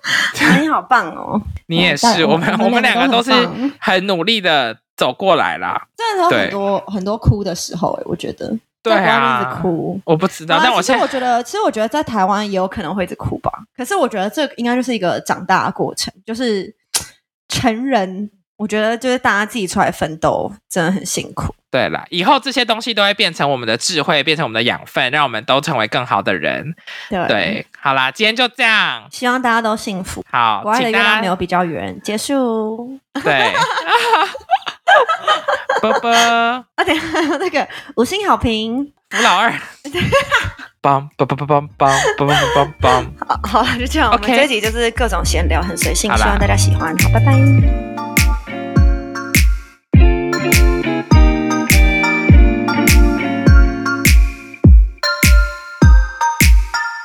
[0.60, 1.38] 你好棒哦！
[1.68, 3.48] 你也是，我我们我们两两个个都是
[3.78, 5.86] 很努力的走过来啦。
[5.94, 8.50] 真的有很多很多哭的时候、欸，我觉得
[8.82, 10.00] 对啊直，哭。
[10.06, 13.52] 我不知道，啊但我现在其实我觉得，其实我觉得在台湾也有可能会一直哭吧。
[13.76, 16.74] 可是我觉得这应该就是一个长大的过程，就是
[17.48, 18.30] 成人。
[18.56, 21.52] 我觉得就是大家自己出来奋斗，真的很辛苦。
[21.74, 26.72] 对啦，以后这些东西都会变成我们的智慧，变成我们的养分，让我们都成为更好的人。
[27.10, 29.08] 对，对，好啦，今天就这样。
[29.10, 30.24] 希望大家都幸福。
[30.30, 32.00] 好，请大家月亮没有比较圆。
[32.00, 32.96] 结束。
[33.24, 33.52] 对，
[35.82, 36.12] 啵啵。
[36.12, 37.02] 啊，等下
[37.40, 37.66] 那个
[37.96, 38.92] 五星好评。
[39.18, 39.50] 吴老二，
[40.80, 43.04] 梆梆梆梆梆梆梆梆梆梆。
[43.26, 44.12] 好，好了，就这样。
[44.12, 46.96] 我们这集就是各种闲聊，很随性，希望大家喜欢。
[46.98, 47.93] 好，拜拜。